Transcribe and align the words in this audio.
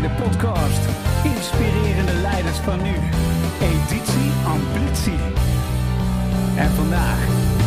de 0.00 0.10
podcast 0.10 0.80
Inspirerende 1.24 2.12
Leiders 2.12 2.58
van 2.58 2.82
Nu, 2.82 2.94
editie 3.60 4.30
Ambitie. 4.46 5.18
En 6.56 6.70
vandaag 6.70 7.18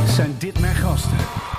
zijn 0.08 0.36
dit 0.38 0.60
mijn 0.60 0.76
gasten. 0.76 1.57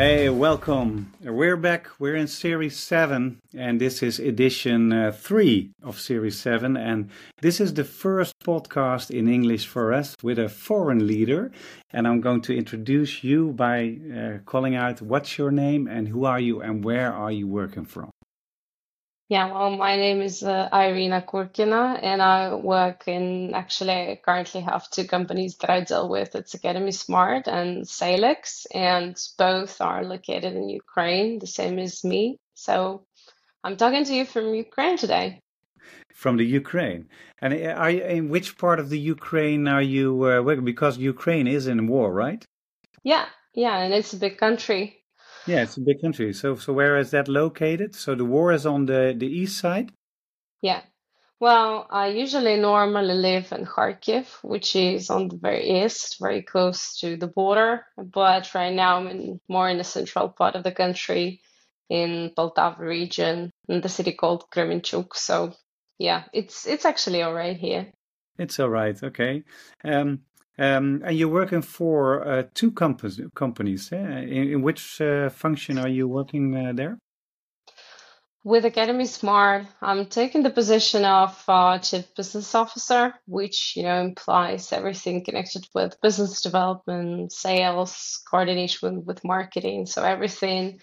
Hey, 0.00 0.30
welcome. 0.30 1.12
We're 1.20 1.58
back. 1.58 1.88
We're 1.98 2.16
in 2.16 2.26
Series 2.26 2.78
7, 2.78 3.38
and 3.54 3.78
this 3.78 4.02
is 4.02 4.18
edition 4.18 4.94
uh, 4.94 5.12
3 5.12 5.72
of 5.82 6.00
Series 6.00 6.40
7. 6.40 6.74
And 6.74 7.10
this 7.42 7.60
is 7.60 7.74
the 7.74 7.84
first 7.84 8.32
podcast 8.38 9.10
in 9.10 9.28
English 9.28 9.66
for 9.66 9.92
us 9.92 10.16
with 10.22 10.38
a 10.38 10.48
foreign 10.48 11.06
leader. 11.06 11.52
And 11.92 12.08
I'm 12.08 12.22
going 12.22 12.40
to 12.48 12.56
introduce 12.56 13.22
you 13.22 13.52
by 13.52 13.98
uh, 14.16 14.38
calling 14.46 14.74
out 14.74 15.02
what's 15.02 15.36
your 15.36 15.50
name 15.50 15.86
and 15.86 16.08
who 16.08 16.24
are 16.24 16.40
you 16.40 16.62
and 16.62 16.82
where 16.82 17.12
are 17.12 17.30
you 17.30 17.46
working 17.46 17.84
from? 17.84 18.10
Yeah, 19.30 19.52
well, 19.52 19.70
my 19.76 19.94
name 19.94 20.22
is 20.22 20.42
uh, 20.42 20.68
Iryna 20.72 21.24
Kurkina, 21.24 22.00
and 22.02 22.20
I 22.20 22.52
work 22.52 23.06
in 23.06 23.54
actually, 23.54 23.92
I 23.92 24.20
currently 24.20 24.60
have 24.62 24.90
two 24.90 25.04
companies 25.04 25.56
that 25.58 25.70
I 25.70 25.82
deal 25.82 26.08
with. 26.08 26.34
It's 26.34 26.54
Academy 26.54 26.90
Smart 26.90 27.46
and 27.46 27.84
Salex, 27.84 28.66
and 28.74 29.16
both 29.38 29.80
are 29.80 30.02
located 30.02 30.56
in 30.56 30.68
Ukraine, 30.68 31.38
the 31.38 31.46
same 31.46 31.78
as 31.78 32.02
me. 32.02 32.38
So 32.54 33.06
I'm 33.62 33.76
talking 33.76 34.04
to 34.04 34.12
you 34.12 34.24
from 34.24 34.52
Ukraine 34.52 34.96
today. 34.96 35.38
From 36.12 36.36
the 36.36 36.44
Ukraine. 36.44 37.08
And 37.40 37.54
uh, 37.54 37.74
are 37.84 37.90
you, 37.92 38.02
in 38.02 38.30
which 38.30 38.58
part 38.58 38.80
of 38.80 38.88
the 38.88 38.98
Ukraine 38.98 39.68
are 39.68 39.80
you 39.96 40.08
uh, 40.28 40.42
working? 40.42 40.64
Because 40.64 40.98
Ukraine 40.98 41.46
is 41.46 41.68
in 41.68 41.86
war, 41.86 42.12
right? 42.12 42.44
Yeah, 43.04 43.26
yeah, 43.54 43.78
and 43.78 43.94
it's 43.94 44.12
a 44.12 44.16
big 44.16 44.38
country. 44.38 44.99
Yeah, 45.46 45.62
it's 45.62 45.76
a 45.76 45.80
big 45.80 46.00
country. 46.00 46.32
So, 46.32 46.56
so 46.56 46.72
where 46.72 46.96
is 46.96 47.10
that 47.12 47.28
located? 47.28 47.94
So 47.94 48.14
the 48.14 48.24
war 48.24 48.52
is 48.52 48.66
on 48.66 48.86
the 48.86 49.14
the 49.16 49.26
east 49.26 49.58
side. 49.58 49.92
Yeah. 50.62 50.82
Well, 51.40 51.86
I 51.88 52.08
usually 52.08 52.58
normally 52.58 53.14
live 53.14 53.50
in 53.52 53.64
Kharkiv, 53.64 54.26
which 54.44 54.76
is 54.76 55.08
on 55.08 55.28
the 55.28 55.38
very 55.38 55.82
east, 55.82 56.18
very 56.20 56.42
close 56.42 56.98
to 57.00 57.16
the 57.16 57.28
border. 57.28 57.86
But 57.96 58.54
right 58.54 58.74
now 58.74 58.98
I'm 58.98 59.06
in, 59.06 59.40
more 59.48 59.70
in 59.70 59.78
the 59.78 59.84
central 59.84 60.28
part 60.28 60.54
of 60.54 60.64
the 60.64 60.72
country, 60.72 61.40
in 61.88 62.32
Poltava 62.36 62.78
region, 62.80 63.50
in 63.68 63.80
the 63.80 63.88
city 63.88 64.12
called 64.12 64.50
Kremenchuk. 64.50 65.16
So 65.16 65.54
yeah, 65.98 66.24
it's 66.34 66.66
it's 66.66 66.84
actually 66.84 67.22
all 67.22 67.34
right 67.34 67.56
here. 67.56 67.92
It's 68.38 68.60
all 68.60 68.70
right. 68.70 69.02
Okay. 69.02 69.44
Um, 69.84 70.20
um, 70.60 71.02
and 71.04 71.16
you're 71.16 71.28
working 71.28 71.62
for 71.62 72.26
uh, 72.28 72.42
two 72.54 72.70
companies. 72.70 73.92
eh? 73.92 73.96
in, 73.96 74.52
in, 74.52 74.62
which 74.62 75.00
uh, 75.00 75.30
function 75.30 75.78
are 75.78 75.88
you 75.88 76.06
working 76.06 76.54
uh, 76.54 76.72
there? 76.74 76.98
With 78.44 78.64
Academy 78.64 79.06
Smart, 79.06 79.66
I'm 79.82 80.06
taking 80.06 80.42
the 80.42 80.50
position 80.50 81.04
of 81.04 81.42
uh, 81.48 81.78
chief 81.78 82.14
business 82.14 82.54
officer, 82.54 83.14
which 83.26 83.74
you 83.76 83.82
know 83.82 84.00
implies 84.00 84.72
everything 84.72 85.24
connected 85.24 85.66
with 85.74 86.00
business 86.00 86.40
development, 86.40 87.32
sales, 87.32 88.22
coordination 88.30 89.04
with 89.04 89.24
marketing. 89.24 89.86
So 89.86 90.02
everything 90.02 90.80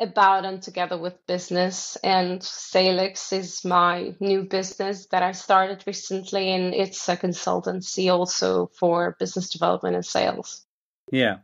about 0.00 0.44
and 0.44 0.62
together 0.62 0.98
with 0.98 1.26
business. 1.26 1.96
And 2.02 2.42
Salix 2.42 3.32
is 3.32 3.64
my 3.64 4.14
new 4.20 4.44
business 4.44 5.06
that 5.06 5.22
I 5.22 5.32
started 5.32 5.84
recently, 5.86 6.50
and 6.50 6.74
it's 6.74 7.08
a 7.08 7.16
consultancy 7.16 8.12
also 8.12 8.70
for 8.78 9.16
business 9.18 9.50
development 9.50 9.96
and 9.96 10.06
sales. 10.06 10.64
Yeah. 11.10 11.38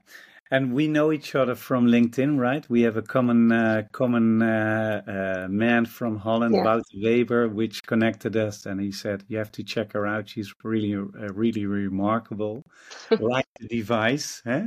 And 0.50 0.75
we 0.75 0.88
know 0.88 1.10
each 1.10 1.34
other 1.34 1.55
from 1.55 1.86
LinkedIn, 1.86 2.38
right? 2.38 2.69
We 2.69 2.82
have 2.82 2.97
a 2.97 3.02
common 3.02 3.50
uh, 3.50 3.84
common 3.93 4.43
uh, 4.43 5.03
uh, 5.06 5.48
man 5.48 5.87
from 5.87 6.19
Holland, 6.19 6.54
yeah. 6.54 6.81
Weber, 7.03 7.48
which 7.48 7.82
connected 7.82 8.37
us, 8.37 8.66
and 8.66 8.81
he 8.81 8.93
said 8.93 9.25
you 9.26 9.38
have 9.38 9.50
to 9.53 9.64
check 9.64 9.94
her 9.94 10.06
out. 10.06 10.28
She's 10.28 10.53
really, 10.62 10.94
uh, 10.94 11.32
really 11.32 11.64
remarkable. 11.66 12.62
like 13.19 13.47
the 13.59 13.69
device, 13.69 14.43
eh? 14.47 14.66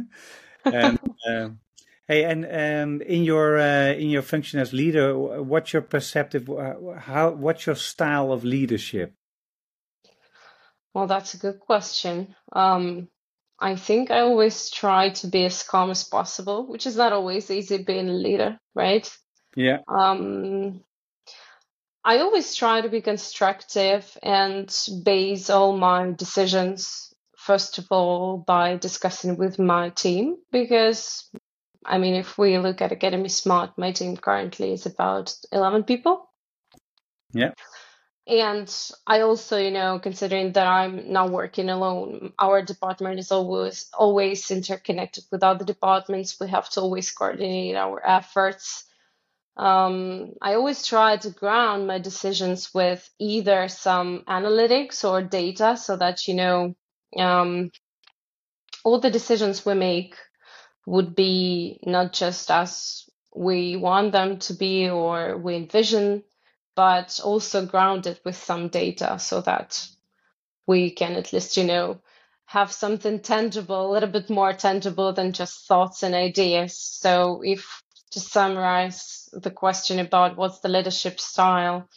and 0.65 0.99
uh, 1.29 1.49
Hey, 2.07 2.23
and 2.23 2.45
um, 2.45 3.01
in 3.01 3.23
your 3.23 3.57
uh, 3.57 3.91
in 3.91 4.09
your 4.09 4.21
function 4.21 4.59
as 4.59 4.71
leader, 4.71 5.17
what's 5.43 5.73
your 5.73 5.81
perceptive? 5.81 6.49
Uh, 6.49 6.93
how 6.97 7.31
what's 7.31 7.65
your 7.65 7.75
style 7.75 8.31
of 8.31 8.45
leadership? 8.45 9.13
Well, 10.93 11.07
that's 11.07 11.33
a 11.33 11.37
good 11.37 11.59
question. 11.59 12.33
Um, 12.53 13.09
I 13.59 13.75
think 13.75 14.09
I 14.09 14.21
always 14.21 14.69
try 14.69 15.09
to 15.09 15.27
be 15.27 15.45
as 15.45 15.63
calm 15.63 15.89
as 15.89 16.05
possible, 16.05 16.65
which 16.67 16.87
is 16.87 16.95
not 16.95 17.11
always 17.11 17.51
easy 17.51 17.83
being 17.83 18.07
a 18.09 18.13
leader, 18.13 18.57
right? 18.73 19.09
Yeah. 19.55 19.79
Um, 19.87 20.81
I 22.05 22.19
always 22.19 22.55
try 22.55 22.79
to 22.79 22.89
be 22.89 23.01
constructive 23.01 24.17
and 24.23 24.73
base 25.03 25.49
all 25.49 25.75
my 25.75 26.11
decisions 26.11 27.13
first 27.37 27.77
of 27.79 27.87
all 27.91 28.37
by 28.37 28.77
discussing 28.77 29.37
with 29.37 29.59
my 29.59 29.89
team 29.89 30.37
because 30.51 31.29
I 31.87 31.97
mean, 31.97 32.15
if 32.15 32.37
we 32.37 32.57
look 32.57 32.81
at 32.81 32.91
Academy 32.91 33.29
Smart, 33.29 33.77
my 33.77 33.91
team 33.91 34.17
currently 34.17 34.73
is 34.73 34.85
about 34.85 35.35
11 35.51 35.83
people. 35.83 36.29
Yeah. 37.33 37.53
And 38.27 38.69
I 39.05 39.21
also, 39.21 39.57
you 39.57 39.71
know, 39.71 39.99
considering 39.99 40.51
that 40.51 40.67
I'm 40.67 41.13
not 41.13 41.31
working 41.31 41.69
alone, 41.69 42.33
our 42.37 42.61
department 42.61 43.19
is 43.19 43.31
always 43.31 43.89
always 43.93 44.51
interconnected 44.51 45.23
with 45.31 45.43
other 45.43 45.63
departments. 45.63 46.37
We 46.37 46.49
have 46.49 46.69
to 46.71 46.81
always 46.81 47.09
coordinate 47.09 47.77
our 47.77 48.05
efforts. 48.05 48.83
Um, 49.55 50.33
I 50.41 50.55
always 50.55 50.85
try 50.85 51.15
to 51.17 51.29
ground 51.29 51.87
my 51.87 51.99
decisions 51.99 52.73
with 52.73 53.09
either 53.17 53.69
some 53.69 54.23
analytics 54.27 55.09
or 55.09 55.21
data, 55.21 55.77
so 55.77 55.95
that 55.95 56.27
you 56.27 56.33
know 56.33 56.75
um, 57.17 57.71
all 58.83 58.99
the 58.99 59.09
decisions 59.09 59.65
we 59.65 59.73
make 59.73 60.15
would 60.87 61.15
be 61.15 61.81
not 61.85 62.13
just 62.13 62.49
as 62.49 63.03
we 63.35 63.75
want 63.75 64.13
them 64.13 64.39
to 64.39 64.53
be 64.53 64.89
or 64.89 65.37
we 65.37 65.55
envision, 65.57 66.23
but 66.77 67.19
also 67.21 67.65
grounded 67.65 68.17
with 68.23 68.37
some 68.37 68.69
data 68.69 69.19
so 69.19 69.41
that 69.41 69.85
we 70.65 70.91
can 70.91 71.15
at 71.15 71.33
least, 71.33 71.57
you 71.57 71.65
know, 71.65 71.99
have 72.45 72.71
something 72.71 73.19
tangible, 73.19 73.91
a 73.91 73.91
little 73.91 74.09
bit 74.09 74.29
more 74.29 74.53
tangible 74.53 75.11
than 75.11 75.33
just 75.33 75.67
thoughts 75.67 76.03
and 76.03 76.15
ideas. 76.15 76.79
So, 76.79 77.41
if 77.43 77.83
to 78.11 78.21
summarize 78.21 79.27
the 79.33 79.51
question 79.51 79.99
about 79.99 80.37
what's 80.37 80.59
the 80.59 80.69
leadership 80.69 81.19
style, 81.19 81.89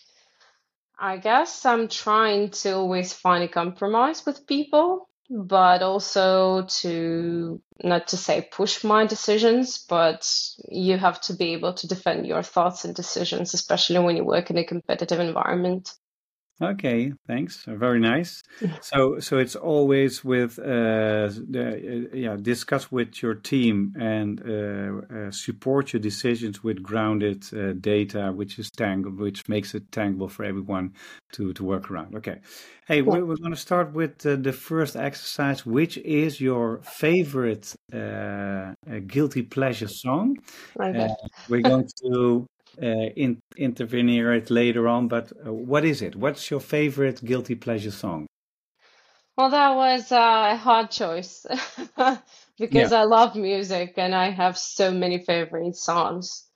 I 0.99 1.19
guess 1.19 1.65
I'm 1.65 1.87
trying 1.87 2.51
to 2.63 2.73
always 2.73 3.13
find 3.13 3.45
a 3.45 3.49
compromise 3.49 4.27
with 4.27 4.49
people 4.49 5.10
but 5.31 5.83
also 5.83 6.65
to 6.67 7.63
not 7.85 8.09
to 8.09 8.17
say 8.17 8.49
push 8.51 8.85
my 8.85 9.07
decisions, 9.07 9.79
but 9.79 10.29
you 10.69 10.99
have 10.99 11.21
to 11.23 11.35
be 11.35 11.53
able 11.53 11.75
to 11.75 11.87
defend 11.89 12.27
your 12.27 12.43
thoughts 12.43 12.85
and 12.85 12.95
decisions, 12.95 13.55
especially 13.55 14.01
when 14.01 14.17
you 14.17 14.25
work 14.25 14.51
in 14.51 14.59
a 14.59 14.65
competitive 14.65 15.21
environment. 15.21 15.95
Okay, 16.63 17.13
thanks. 17.27 17.65
Very 17.67 18.01
nice. 18.01 18.43
so, 18.83 19.19
so 19.19 19.39
it's 19.39 19.57
always 19.57 20.23
with 20.23 20.59
uh, 20.59 21.31
the, 21.49 22.09
uh, 22.13 22.17
yeah, 22.17 22.37
discuss 22.41 22.93
with 22.93 23.23
your 23.23 23.35
team 23.35 23.95
and 23.99 24.43
uh, 24.43 25.15
uh, 25.15 25.31
support 25.31 25.95
your 25.95 26.01
decisions 26.01 26.63
with 26.63 26.83
grounded 26.83 27.45
uh, 27.55 27.73
data, 27.81 28.31
which 28.35 28.59
is 28.59 28.71
tangled, 28.71 29.19
which 29.19 29.49
makes 29.49 29.75
it 29.75 29.91
tangible 29.91 30.29
for 30.29 30.45
everyone 30.45 30.93
to 31.33 31.53
to 31.55 31.65
work 31.65 31.91
around. 31.91 32.15
Okay. 32.17 32.41
Hey, 32.87 33.03
we're, 33.03 33.25
we're 33.25 33.37
going 33.37 33.53
to 33.53 33.57
start 33.57 33.93
with 33.93 34.27
uh, 34.27 34.37
the 34.37 34.53
first 34.53 34.97
exercise. 34.97 35.65
Which 35.65 35.97
is 35.99 36.41
your 36.41 36.81
favorite 36.83 37.75
guilty 39.07 39.43
pleasure 39.43 39.89
song? 39.89 40.37
We're 41.49 41.63
going 41.63 41.89
to 42.05 42.47
in, 42.79 43.41
intervenir 43.59 44.37
it 44.37 44.51
later 44.51 44.89
on. 44.89 45.09
But 45.09 45.33
uh, 45.47 45.53
what 45.53 45.85
is 45.85 46.03
it? 46.03 46.17
What's 46.17 46.51
your 46.51 46.61
favorite 46.61 47.25
guilty 47.25 47.55
pleasure 47.55 47.91
song? 47.91 48.27
Well, 49.37 49.51
that 49.51 49.75
was 49.75 50.13
a 50.13 50.57
hard 50.57 50.91
choice 50.91 51.47
because 52.59 52.93
yeah. 52.93 53.01
I 53.01 53.05
love 53.05 53.37
music 53.37 53.95
and 53.97 54.15
I 54.15 54.31
have 54.31 54.59
so 54.59 54.91
many 54.91 55.25
favorite 55.25 55.77
songs. 55.77 56.47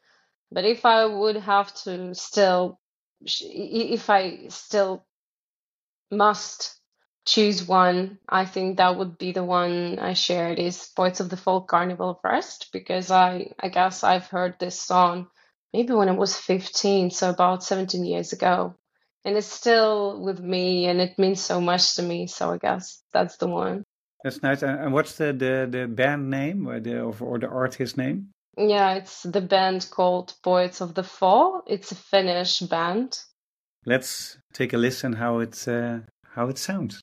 But 0.52 0.64
if 0.64 0.84
I 0.84 1.06
would 1.06 1.36
have 1.36 1.74
to 1.84 2.14
still, 2.14 2.78
if 3.22 4.10
I 4.10 4.48
still 4.48 5.06
must 6.10 6.78
choose 7.26 7.66
one, 7.66 8.18
I 8.28 8.44
think 8.44 8.76
that 8.76 8.98
would 8.98 9.16
be 9.16 9.32
the 9.32 9.44
one 9.44 9.98
I 9.98 10.12
shared 10.12 10.58
is 10.58 10.90
Poets 10.94 11.20
of 11.20 11.30
the 11.30 11.36
Fall 11.38 11.62
Carnival 11.62 12.10
of 12.10 12.18
Rust 12.22 12.68
because 12.72 13.10
I, 13.10 13.52
I 13.58 13.68
guess 13.68 14.04
I've 14.04 14.26
heard 14.26 14.56
this 14.58 14.78
song 14.78 15.28
maybe 15.74 15.92
when 15.92 16.08
I 16.08 16.12
was 16.12 16.36
15, 16.36 17.10
so 17.10 17.30
about 17.30 17.64
17 17.64 18.04
years 18.04 18.32
ago. 18.32 18.76
And 19.24 19.36
it's 19.36 19.48
still 19.48 20.22
with 20.22 20.38
me 20.38 20.86
and 20.86 21.00
it 21.00 21.18
means 21.18 21.40
so 21.40 21.60
much 21.60 21.96
to 21.96 22.02
me. 22.02 22.28
So 22.28 22.52
I 22.52 22.58
guess 22.58 23.02
that's 23.12 23.38
the 23.38 23.48
one. 23.48 23.82
That's 24.22 24.40
nice. 24.42 24.62
And 24.62 24.92
what's 24.92 25.16
the, 25.16 25.32
the, 25.32 25.66
the 25.68 25.88
band 25.88 26.30
name 26.30 26.68
or 26.68 26.78
the, 26.78 27.00
or 27.00 27.38
the 27.38 27.48
artist 27.48 27.96
name? 27.96 28.28
Yeah, 28.56 28.94
it's 28.94 29.24
the 29.24 29.40
band 29.40 29.88
called 29.90 30.34
Poets 30.44 30.80
of 30.80 30.94
the 30.94 31.02
Fall. 31.02 31.62
It's 31.66 31.90
a 31.90 31.96
Finnish 31.96 32.60
band. 32.60 33.18
Let's 33.84 34.38
take 34.52 34.72
a 34.72 34.78
listen 34.78 35.14
how 35.14 35.40
it 35.40 35.66
uh, 35.68 35.98
how 36.34 36.48
it 36.48 36.56
sounds. 36.56 37.02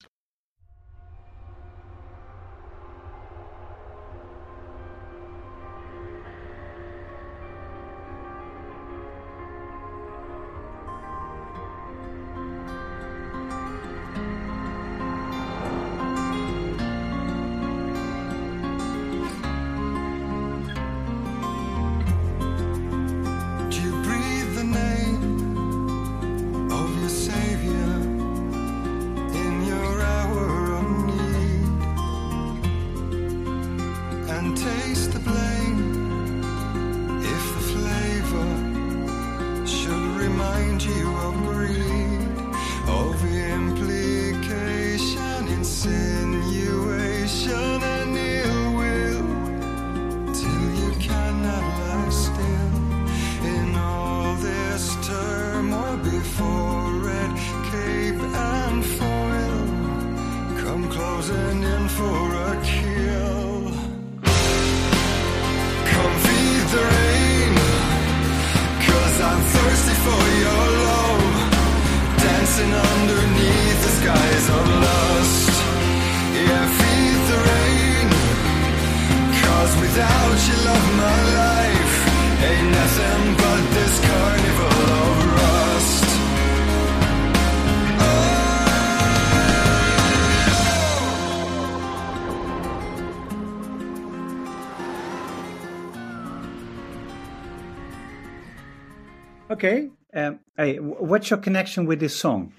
Hey, 100.62 100.78
what's 100.78 101.30
your 101.30 101.40
connection 101.40 101.86
with 101.86 102.00
this 102.00 102.16
song? 102.16 102.54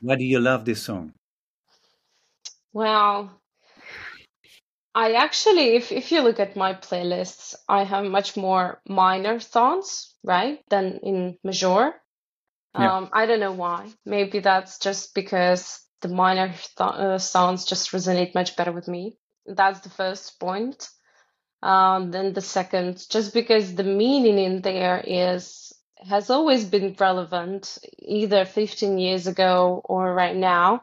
Why 0.00 0.16
do 0.16 0.24
you 0.24 0.40
love 0.40 0.64
this 0.64 0.82
song? 0.82 1.12
Well, 2.72 3.30
I 4.94 5.12
actually, 5.14 5.76
if 5.76 5.92
if 5.92 6.12
you 6.12 6.22
look 6.22 6.40
at 6.40 6.56
my 6.56 6.74
playlists, 6.74 7.54
I 7.68 7.84
have 7.84 8.04
much 8.04 8.36
more 8.36 8.80
minor 8.88 9.40
songs, 9.40 10.14
right, 10.22 10.60
than 10.68 11.00
in 11.02 11.38
major. 11.44 11.94
Yeah. 12.78 12.96
Um, 12.96 13.10
I 13.12 13.26
don't 13.26 13.40
know 13.40 13.52
why. 13.52 13.90
Maybe 14.06 14.38
that's 14.38 14.78
just 14.78 15.14
because 15.14 15.80
the 16.00 16.08
minor 16.08 16.48
th 16.48 16.80
uh, 16.80 17.18
songs 17.18 17.66
just 17.66 17.90
resonate 17.92 18.34
much 18.34 18.56
better 18.56 18.72
with 18.72 18.88
me. 18.88 19.18
That's 19.46 19.80
the 19.80 19.90
first 19.90 20.38
point. 20.38 20.88
Um, 21.62 22.10
then 22.10 22.32
the 22.32 22.40
second, 22.40 23.04
just 23.10 23.34
because 23.34 23.74
the 23.74 23.84
meaning 23.84 24.38
in 24.38 24.62
there 24.62 25.02
is 25.04 25.69
has 26.08 26.30
always 26.30 26.64
been 26.64 26.96
relevant, 26.98 27.78
either 27.98 28.44
15 28.44 28.98
years 28.98 29.26
ago 29.26 29.80
or 29.84 30.12
right 30.14 30.36
now, 30.36 30.82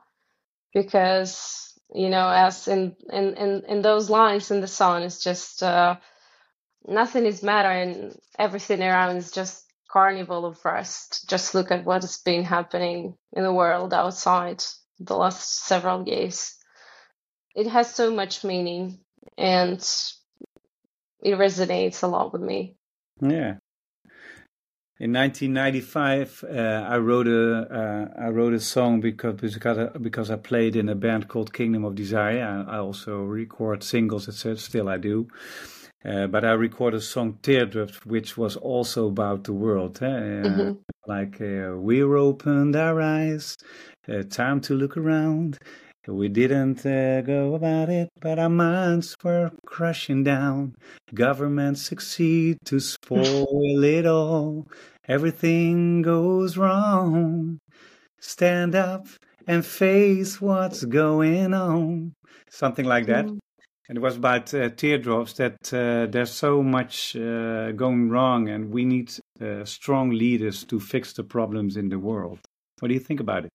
because 0.73 1.73
you 1.93 2.09
know, 2.09 2.27
as 2.29 2.67
in 2.67 2.95
in 3.11 3.33
in, 3.35 3.63
in 3.67 3.81
those 3.81 4.09
lines 4.09 4.51
in 4.51 4.61
the 4.61 4.67
song, 4.67 5.03
it's 5.03 5.23
just 5.23 5.63
uh, 5.63 5.95
nothing 6.85 7.25
is 7.25 7.43
matter 7.43 7.69
and 7.69 8.17
everything 8.37 8.81
around 8.81 9.17
is 9.17 9.31
just 9.31 9.63
carnival 9.89 10.45
of 10.45 10.63
rust. 10.65 11.29
Just 11.29 11.55
look 11.55 11.71
at 11.71 11.85
what 11.85 12.01
has 12.01 12.17
been 12.17 12.43
happening 12.43 13.15
in 13.33 13.43
the 13.43 13.53
world 13.53 13.93
outside 13.93 14.63
the 14.99 15.15
last 15.15 15.65
several 15.65 16.07
years. 16.07 16.55
It 17.55 17.67
has 17.67 17.93
so 17.93 18.13
much 18.13 18.43
meaning 18.43 18.99
and 19.37 19.79
it 21.21 21.37
resonates 21.37 22.03
a 22.03 22.07
lot 22.07 22.33
with 22.33 22.41
me. 22.41 22.75
Yeah. 23.21 23.55
In 24.99 25.13
1995, 25.13 26.43
uh, 26.43 26.57
I 26.89 26.97
wrote 26.97 27.27
a 27.27 27.57
uh, 27.71 28.19
I 28.19 28.29
wrote 28.29 28.53
a 28.53 28.59
song 28.59 28.99
because 28.99 29.35
because 29.35 29.77
I, 29.77 29.97
because 29.99 30.31
I 30.31 30.37
played 30.37 30.75
in 30.75 30.89
a 30.89 30.95
band 30.95 31.27
called 31.27 31.53
Kingdom 31.53 31.85
of 31.85 31.93
Desire. 31.93 32.65
I, 32.67 32.77
I 32.77 32.79
also 32.79 33.21
record 33.21 33.83
singles, 33.83 34.27
etc. 34.27 34.57
Still, 34.57 34.89
I 34.89 34.97
do. 34.97 35.27
Uh, 36.03 36.25
but 36.25 36.43
I 36.43 36.53
recorded 36.53 36.97
a 36.97 37.01
song 37.01 37.37
Teardrops, 37.43 38.05
which 38.05 38.37
was 38.37 38.55
also 38.55 39.07
about 39.07 39.43
the 39.43 39.53
world. 39.53 39.99
Eh? 40.01 40.05
Mm-hmm. 40.07 40.71
Like 41.05 41.41
uh, 41.41 41.77
we're 41.77 42.15
opened 42.15 42.75
our 42.75 42.99
eyes, 42.99 43.55
uh, 44.09 44.23
time 44.23 44.61
to 44.61 44.73
look 44.73 44.97
around. 44.97 45.59
We 46.07 46.29
didn't 46.29 46.85
uh, 46.85 47.21
go 47.21 47.55
about 47.55 47.89
it, 47.89 48.09
but 48.21 48.39
our 48.39 48.49
minds 48.49 49.15
were 49.23 49.51
crushing 49.65 50.23
down. 50.23 50.75
Governments 51.13 51.81
succeed 51.81 52.59
to 52.65 52.79
spoil 52.79 53.83
it 53.83 54.05
all. 54.05 54.67
Everything 55.07 56.01
goes 56.01 56.55
wrong. 56.55 57.59
Stand 58.21 58.73
up 58.73 59.07
and 59.47 59.65
face 59.65 60.39
what's 60.39 60.85
going 60.85 61.53
on. 61.53 62.13
Something 62.49 62.85
like 62.85 63.07
that. 63.07 63.25
Mm. 63.25 63.39
And 63.89 63.97
it 63.97 64.01
was 64.01 64.17
about 64.17 64.53
uh, 64.53 64.69
teardrops 64.69 65.33
that 65.33 65.73
uh, 65.73 66.11
there's 66.11 66.31
so 66.31 66.61
much 66.61 67.15
uh, 67.15 67.71
going 67.71 68.09
wrong, 68.09 68.49
and 68.49 68.69
we 68.69 68.83
need 68.83 69.13
uh, 69.41 69.63
strong 69.63 70.09
leaders 70.09 70.65
to 70.65 70.79
fix 70.79 71.13
the 71.13 71.23
problems 71.23 71.77
in 71.77 71.89
the 71.89 71.99
world. 71.99 72.39
What 72.79 72.89
do 72.89 72.93
you 72.93 72.99
think 72.99 73.19
about 73.19 73.45
it? 73.45 73.49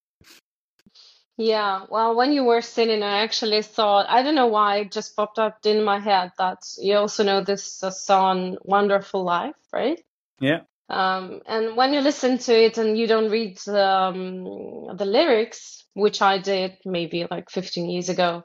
Yeah, 1.37 1.85
well, 1.89 2.15
when 2.15 2.31
you 2.31 2.43
were 2.43 2.61
singing, 2.61 3.01
I 3.01 3.21
actually 3.23 3.63
thought, 3.63 4.05
I 4.07 4.21
don't 4.21 4.35
know 4.35 4.47
why, 4.47 4.77
it 4.77 4.91
just 4.91 5.15
popped 5.15 5.39
up 5.39 5.65
in 5.65 5.83
my 5.83 5.99
head 5.99 6.31
that 6.37 6.59
you 6.77 6.95
also 6.95 7.23
know 7.23 7.41
this 7.41 7.83
uh, 7.83 7.89
song, 7.89 8.57
Wonderful 8.61 9.23
Life, 9.23 9.55
right? 9.71 9.99
Yeah. 10.39 10.61
Um, 10.89 11.41
and 11.47 11.75
when 11.75 11.93
you 11.93 12.01
listen 12.01 12.37
to 12.37 12.53
it 12.53 12.77
and 12.77 12.95
you 12.95 13.07
don't 13.07 13.31
read 13.31 13.57
um, 13.67 14.95
the 14.95 15.05
lyrics, 15.05 15.83
which 15.93 16.21
I 16.21 16.37
did 16.37 16.77
maybe 16.85 17.25
like 17.29 17.49
15 17.49 17.89
years 17.89 18.09
ago, 18.09 18.43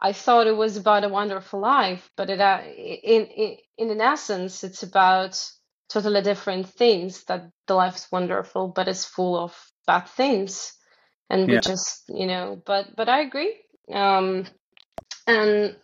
I 0.00 0.12
thought 0.12 0.48
it 0.48 0.56
was 0.56 0.76
about 0.76 1.04
a 1.04 1.08
wonderful 1.08 1.60
life, 1.60 2.10
but 2.16 2.28
it, 2.28 2.40
uh, 2.40 2.60
in, 2.66 3.26
in, 3.26 3.56
in 3.78 3.90
an 3.90 4.00
essence, 4.00 4.64
it's 4.64 4.82
about 4.82 5.40
totally 5.88 6.22
different 6.22 6.68
things, 6.70 7.22
that 7.24 7.50
the 7.68 7.74
life 7.74 7.94
is 7.94 8.08
wonderful, 8.10 8.66
but 8.66 8.88
it's 8.88 9.04
full 9.04 9.38
of 9.38 9.56
bad 9.86 10.08
things 10.08 10.75
and 11.30 11.50
we 11.50 11.54
Yeah. 11.54 11.60
just 11.60 12.04
you 12.08 12.26
know 12.26 12.60
but 12.64 12.94
but 12.96 13.08
i 13.08 13.20
agree 13.20 13.54
um 13.92 14.44
and 15.26 15.76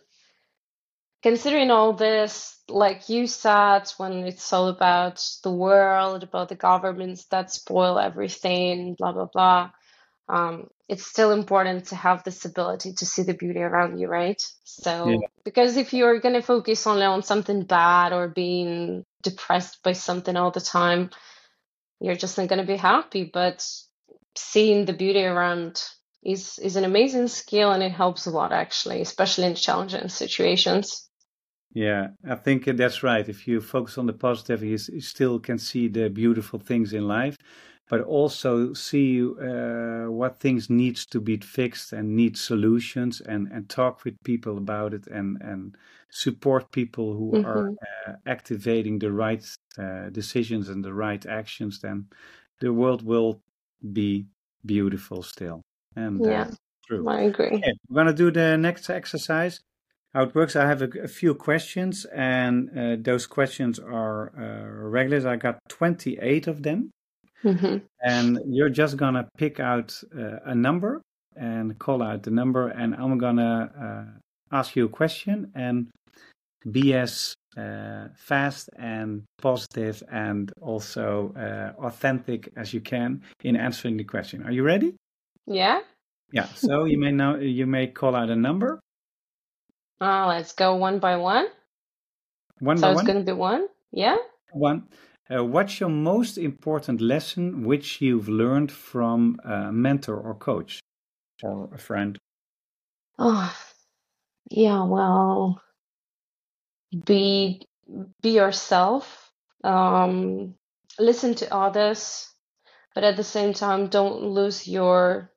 considering 1.23 1.71
all 1.71 1.93
this 1.93 2.57
like 2.69 3.09
you 3.09 3.27
said 3.27 3.83
when 3.97 4.13
it's 4.25 4.53
all 4.53 4.67
about 4.69 5.23
the 5.43 5.51
world 5.51 6.23
about 6.23 6.49
the 6.49 6.55
governments 6.55 7.25
that 7.25 7.51
spoil 7.51 7.99
everything 7.99 8.95
blah 8.97 9.11
blah 9.11 9.27
blah 9.33 9.71
um 10.29 10.67
it's 10.89 11.05
still 11.05 11.31
important 11.31 11.87
to 11.87 11.95
have 11.95 12.23
this 12.23 12.45
ability 12.45 12.93
to 12.93 13.05
see 13.05 13.23
the 13.23 13.33
beauty 13.33 13.59
around 13.59 13.99
you 13.99 14.07
right 14.07 14.43
so 14.63 15.21
Yeah. 15.21 15.27
because 15.45 15.77
if 15.77 15.93
you're 15.93 16.19
going 16.19 16.35
to 16.35 16.41
focus 16.41 16.87
only 16.87 17.05
on 17.05 17.23
something 17.23 17.63
bad 17.63 18.13
or 18.13 18.27
being 18.29 19.03
depressed 19.23 19.83
by 19.83 19.93
something 19.93 20.35
all 20.37 20.51
the 20.51 20.61
time 20.61 21.09
you're 22.01 22.15
just 22.15 22.37
not 22.37 22.47
going 22.47 22.61
to 22.61 22.67
be 22.67 22.77
happy 22.77 23.23
but 23.33 23.65
seeing 24.35 24.85
the 24.85 24.93
beauty 24.93 25.23
around 25.23 25.81
is 26.23 26.59
is 26.59 26.75
an 26.75 26.83
amazing 26.83 27.27
skill 27.27 27.71
and 27.71 27.83
it 27.83 27.91
helps 27.91 28.25
a 28.25 28.31
lot 28.31 28.51
actually 28.51 29.01
especially 29.01 29.45
in 29.45 29.55
challenging 29.55 30.09
situations 30.09 31.09
Yeah, 31.75 32.09
I 32.29 32.35
think 32.35 32.65
that's 32.65 33.01
right. 33.01 33.27
If 33.27 33.47
you 33.47 33.59
focus 33.59 33.97
on 33.97 34.05
the 34.05 34.13
positive, 34.13 34.63
you, 34.63 34.77
still 34.77 35.39
can 35.39 35.57
see 35.57 35.87
the 35.87 36.07
beautiful 36.09 36.59
things 36.59 36.93
in 36.93 37.07
life. 37.07 37.35
but 37.89 38.01
also 38.01 38.73
see 38.73 39.21
uh, 39.21 40.09
what 40.09 40.39
things 40.39 40.69
needs 40.69 41.05
to 41.05 41.19
be 41.19 41.37
fixed 41.37 41.93
and 41.93 42.15
need 42.15 42.37
solutions 42.37 43.21
and, 43.21 43.47
and 43.51 43.69
talk 43.69 44.03
with 44.03 44.23
people 44.23 44.57
about 44.57 44.93
it 44.93 45.05
and, 45.07 45.37
and 45.41 45.75
support 46.09 46.71
people 46.71 47.13
who 47.13 47.31
mm-hmm. 47.33 47.45
are 47.45 47.69
uh, 48.07 48.13
activating 48.25 48.99
the 48.99 49.11
right 49.11 49.45
uh, 49.77 50.09
decisions 50.09 50.69
and 50.69 50.83
the 50.83 50.93
right 50.93 51.25
actions, 51.25 51.79
then 51.81 52.07
the 52.61 52.71
world 52.71 53.03
will 53.05 53.41
be 53.91 54.27
beautiful 54.65 55.23
still. 55.23 55.61
And 55.95 56.25
uh, 56.25 56.29
yeah, 56.29 56.51
true. 56.87 57.07
I 57.07 57.21
agree. 57.21 57.47
Okay, 57.47 57.73
we're 57.89 57.95
going 57.95 58.07
to 58.07 58.13
do 58.13 58.31
the 58.31 58.57
next 58.57 58.89
exercise. 58.89 59.59
How 60.13 60.23
it 60.23 60.35
works, 60.35 60.55
I 60.55 60.67
have 60.67 60.81
a, 60.81 60.89
a 61.03 61.07
few 61.07 61.33
questions, 61.33 62.05
and 62.05 62.69
uh, 62.77 62.95
those 62.99 63.25
questions 63.25 63.79
are 63.79 64.31
uh, 64.37 64.89
regulars. 64.89 65.25
I 65.25 65.37
got 65.37 65.57
28 65.69 66.47
of 66.47 66.61
them. 66.61 66.91
Mm-hmm. 67.43 67.77
And 68.01 68.39
you're 68.47 68.69
just 68.69 68.95
going 68.95 69.15
to 69.15 69.27
pick 69.37 69.59
out 69.59 69.99
uh, 70.17 70.37
a 70.45 70.55
number 70.55 71.01
and 71.35 71.77
call 71.79 72.03
out 72.03 72.23
the 72.23 72.31
number, 72.31 72.69
and 72.69 72.93
I'm 72.93 73.17
going 73.17 73.37
to 73.37 74.13
ask 74.51 74.75
you 74.75 74.85
a 74.85 74.89
question. 74.89 75.51
And 75.55 75.89
be 76.69 76.93
as 76.93 77.33
uh, 77.57 78.07
fast 78.15 78.69
and 78.77 79.23
positive 79.41 80.01
and 80.11 80.51
also 80.61 81.33
uh, 81.35 81.81
authentic 81.83 82.51
as 82.55 82.73
you 82.73 82.81
can 82.81 83.21
in 83.43 83.55
answering 83.55 83.97
the 83.97 84.03
question. 84.03 84.43
Are 84.43 84.51
you 84.51 84.63
ready? 84.63 84.95
Yeah. 85.45 85.79
Yeah. 86.31 86.45
So 86.55 86.85
you 86.85 86.97
may 86.97 87.11
now 87.11 87.35
you 87.35 87.65
may 87.65 87.87
call 87.87 88.15
out 88.15 88.29
a 88.29 88.35
number. 88.35 88.79
Oh, 90.01 90.25
let's 90.27 90.53
go 90.53 90.75
one 90.75 90.99
by 90.99 91.15
one. 91.17 91.47
One 92.59 92.77
so 92.77 92.87
by 92.87 92.91
it's 92.91 93.03
going 93.03 93.19
to 93.19 93.25
be 93.25 93.37
one. 93.37 93.67
Yeah. 93.91 94.17
One. 94.51 94.87
Uh, 95.29 95.43
what's 95.43 95.79
your 95.79 95.89
most 95.89 96.37
important 96.37 96.99
lesson 96.99 97.63
which 97.63 98.01
you've 98.01 98.27
learned 98.27 98.71
from 98.71 99.37
a 99.45 99.71
mentor 99.71 100.17
or 100.17 100.35
coach 100.35 100.79
or 101.41 101.69
a 101.73 101.77
friend? 101.77 102.17
Oh, 103.17 103.55
yeah. 104.49 104.83
Well, 104.83 105.61
be 107.05 107.67
be 108.21 108.31
yourself 108.31 109.31
um, 109.63 110.55
listen 110.99 111.35
to 111.35 111.53
others 111.53 112.29
but 112.95 113.03
at 113.03 113.17
the 113.17 113.23
same 113.23 113.53
time 113.53 113.87
don't 113.87 114.23
lose 114.23 114.67
your 114.67 115.31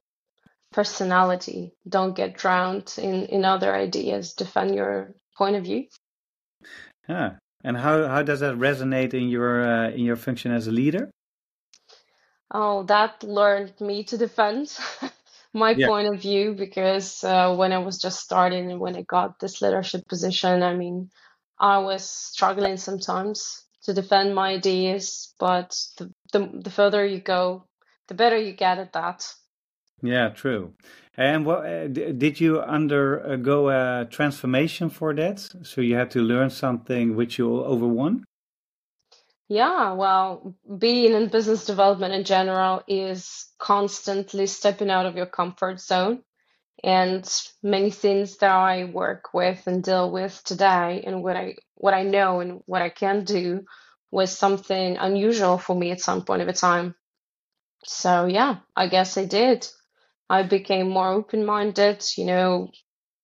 personality. 0.73 1.73
Don't 1.89 2.15
get 2.15 2.37
drowned 2.37 2.95
in 2.99 3.27
in 3.27 3.47
other 3.47 3.75
ideas. 3.75 4.35
Defend 4.35 4.75
your 4.75 5.15
point 5.39 5.57
of 5.57 5.65
view. 5.65 5.87
Yeah 7.09 7.37
and 7.67 7.77
how 7.77 8.07
how 8.07 8.23
does 8.23 8.41
that 8.41 8.55
resonate 8.57 9.13
in 9.13 9.29
your 9.29 9.63
uh, 9.63 9.91
in 9.91 10.05
your 10.05 10.17
function 10.17 10.53
as 10.53 10.69
a 10.69 10.73
leader? 10.73 11.11
Oh 12.51 12.85
that 12.85 13.23
learned 13.25 13.75
me 13.81 14.05
to 14.05 14.17
defend 14.17 14.79
my 15.53 15.73
yeah. 15.73 15.89
point 15.89 16.09
of 16.09 16.21
view 16.21 16.55
because 16.55 17.25
uh, 17.25 17.55
when 17.57 17.73
i 17.73 17.79
was 17.79 17.99
just 17.99 18.21
starting 18.21 18.71
and 18.71 18.79
when 18.79 18.95
i 18.95 19.03
got 19.03 19.39
this 19.41 19.63
leadership 19.63 20.07
position 20.07 20.63
i 20.63 20.75
mean 20.75 21.11
I 21.59 21.79
was 21.79 22.09
struggling 22.09 22.77
sometimes 22.77 23.63
to 23.85 23.95
defend 23.95 24.35
my 24.35 24.51
ideas, 24.55 25.33
but 25.39 25.77
the, 25.97 26.13
the, 26.33 26.51
the 26.65 26.71
further 26.71 27.07
you 27.07 27.21
go, 27.21 27.65
the 28.09 28.15
better 28.15 28.37
you 28.37 28.53
get 28.53 28.79
at 28.79 28.93
that. 28.93 29.27
Yeah, 30.03 30.29
true. 30.29 30.75
And 31.17 31.47
what 31.47 31.65
uh, 31.65 31.89
did 31.89 32.41
you 32.41 32.61
undergo 32.61 33.71
a 33.71 34.05
transformation 34.05 34.91
for 34.91 35.15
that? 35.15 35.41
So 35.63 35.81
you 35.81 35.95
had 35.95 36.11
to 36.11 36.21
learn 36.21 36.51
something 36.51 37.17
which 37.17 37.39
you 37.39 37.49
overwon? 37.49 38.23
Yeah, 39.49 39.93
well, 39.93 40.57
being 40.79 41.15
in 41.15 41.29
business 41.29 41.65
development 41.65 42.13
in 42.13 42.25
general 42.25 42.83
is 42.89 43.47
constantly 43.59 44.47
stepping 44.47 44.91
out 44.91 45.07
of 45.07 45.17
your 45.17 45.27
comfort 45.27 45.81
zone 45.81 46.23
and 46.85 47.29
many 47.63 47.91
things 47.91 48.39
that 48.39 48.51
I 48.51 48.85
work 48.85 49.35
with 49.35 49.67
and 49.67 49.83
deal 49.83 50.11
with 50.11 50.43
today 50.45 51.03
and 51.07 51.23
what 51.23 51.37
I 51.37 51.57
what 51.75 51.95
I 51.95 52.03
know 52.03 52.41
and 52.41 52.63
what 52.67 52.83
I 52.83 52.91
can 52.91 53.25
do 53.25 53.65
was 54.11 54.37
something 54.37 54.97
unusual 54.97 55.59
for 55.59 55.75
me 55.77 55.91
at 55.91 56.01
some 56.01 56.25
point 56.25 56.43
of 56.43 56.49
a 56.49 56.53
time. 56.53 56.95
So 57.85 58.27
yeah, 58.27 58.57
I 58.75 58.89
guess 58.89 59.17
I 59.19 59.25
did. 59.25 59.67
I 60.29 60.43
became 60.43 60.89
more 60.89 61.13
open 61.13 61.45
minded, 61.45 62.05
you 62.17 62.25
know, 62.25 62.71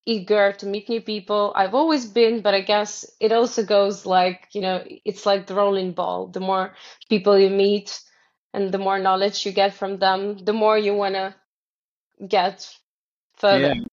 eager 0.06 0.52
to 0.52 0.66
meet 0.66 0.88
new 0.88 1.00
people. 1.00 1.52
I've 1.54 1.74
always 1.74 2.06
been, 2.06 2.42
but 2.42 2.54
I 2.54 2.60
guess 2.60 3.04
it 3.20 3.32
also 3.32 3.64
goes 3.64 4.06
like, 4.06 4.48
you 4.52 4.60
know, 4.60 4.84
it's 5.04 5.26
like 5.26 5.46
the 5.46 5.54
rolling 5.54 5.92
ball. 5.92 6.28
The 6.28 6.40
more 6.40 6.74
people 7.08 7.38
you 7.38 7.50
meet 7.50 8.00
and 8.54 8.72
the 8.72 8.78
more 8.78 8.98
knowledge 8.98 9.46
you 9.46 9.52
get 9.52 9.74
from 9.74 9.98
them, 9.98 10.38
the 10.38 10.52
more 10.52 10.78
you 10.78 10.94
want 10.94 11.14
to 11.14 11.34
get 12.26 12.68
further. 13.42 13.74
Yeah. 13.74 13.84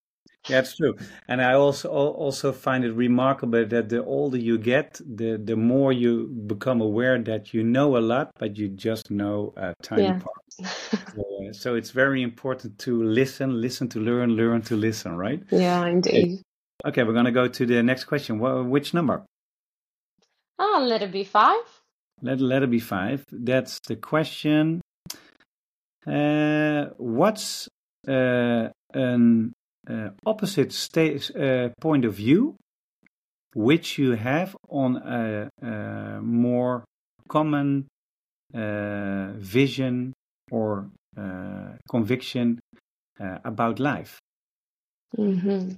That's 0.48 0.78
true, 0.78 0.96
and 1.28 1.42
I 1.42 1.54
also 1.54 1.90
also 1.90 2.54
find 2.54 2.86
it 2.86 2.94
remarkable 2.94 3.66
that 3.66 3.90
the 3.90 4.04
older 4.04 4.38
you 4.38 4.58
get, 4.58 5.00
the 5.06 5.38
the 5.38 5.56
more 5.56 5.92
you 5.92 6.28
become 6.48 6.80
aware 6.82 7.22
that 7.22 7.54
you 7.54 7.62
know 7.62 7.98
a 7.98 8.00
lot, 8.00 8.32
but 8.40 8.58
you 8.58 8.70
just 8.70 9.12
know 9.12 9.54
a 9.58 9.74
tiny 9.84 10.04
yeah. 10.04 10.20
part. 10.26 10.44
so, 11.14 11.52
so, 11.52 11.76
it's 11.76 11.92
very 11.92 12.22
important 12.24 12.80
to 12.80 13.04
listen, 13.04 13.62
listen 13.62 13.90
to 13.90 14.00
learn, 14.00 14.30
learn 14.32 14.62
to 14.62 14.76
listen, 14.76 15.16
right? 15.18 15.44
Yeah, 15.52 15.86
indeed. 15.86 16.42
Okay, 16.86 17.04
we're 17.04 17.14
gonna 17.14 17.38
go 17.42 17.48
to 17.48 17.66
the 17.66 17.84
next 17.84 18.06
question. 18.06 18.40
Which 18.70 18.94
number? 18.94 19.26
Oh, 20.58 20.86
let 20.88 21.02
it 21.02 21.12
be 21.12 21.26
five. 21.26 21.68
Let 22.22 22.40
let 22.40 22.64
it 22.64 22.72
be 22.72 22.80
five. 22.80 23.26
That's 23.32 23.78
the 23.88 23.98
question. 23.98 24.82
Uh, 26.08 26.86
what's 26.98 27.68
an 28.08 29.54
uh, 29.90 30.10
opposite 30.26 30.72
state, 30.72 31.32
uh, 31.36 31.70
point 31.80 32.06
of 32.06 32.14
view 32.14 32.56
which 33.56 33.98
you 33.98 34.12
have 34.12 34.56
on 34.70 34.98
a, 34.98 35.50
a 35.62 36.22
more 36.22 36.84
common 37.28 37.88
uh, 38.54 39.32
vision 39.38 40.14
or 40.52 40.90
uh, 41.18 41.74
conviction 41.90 42.60
uh, 43.20 43.38
about 43.44 43.80
life. 43.80 44.20
Mm-hmm. 45.18 45.74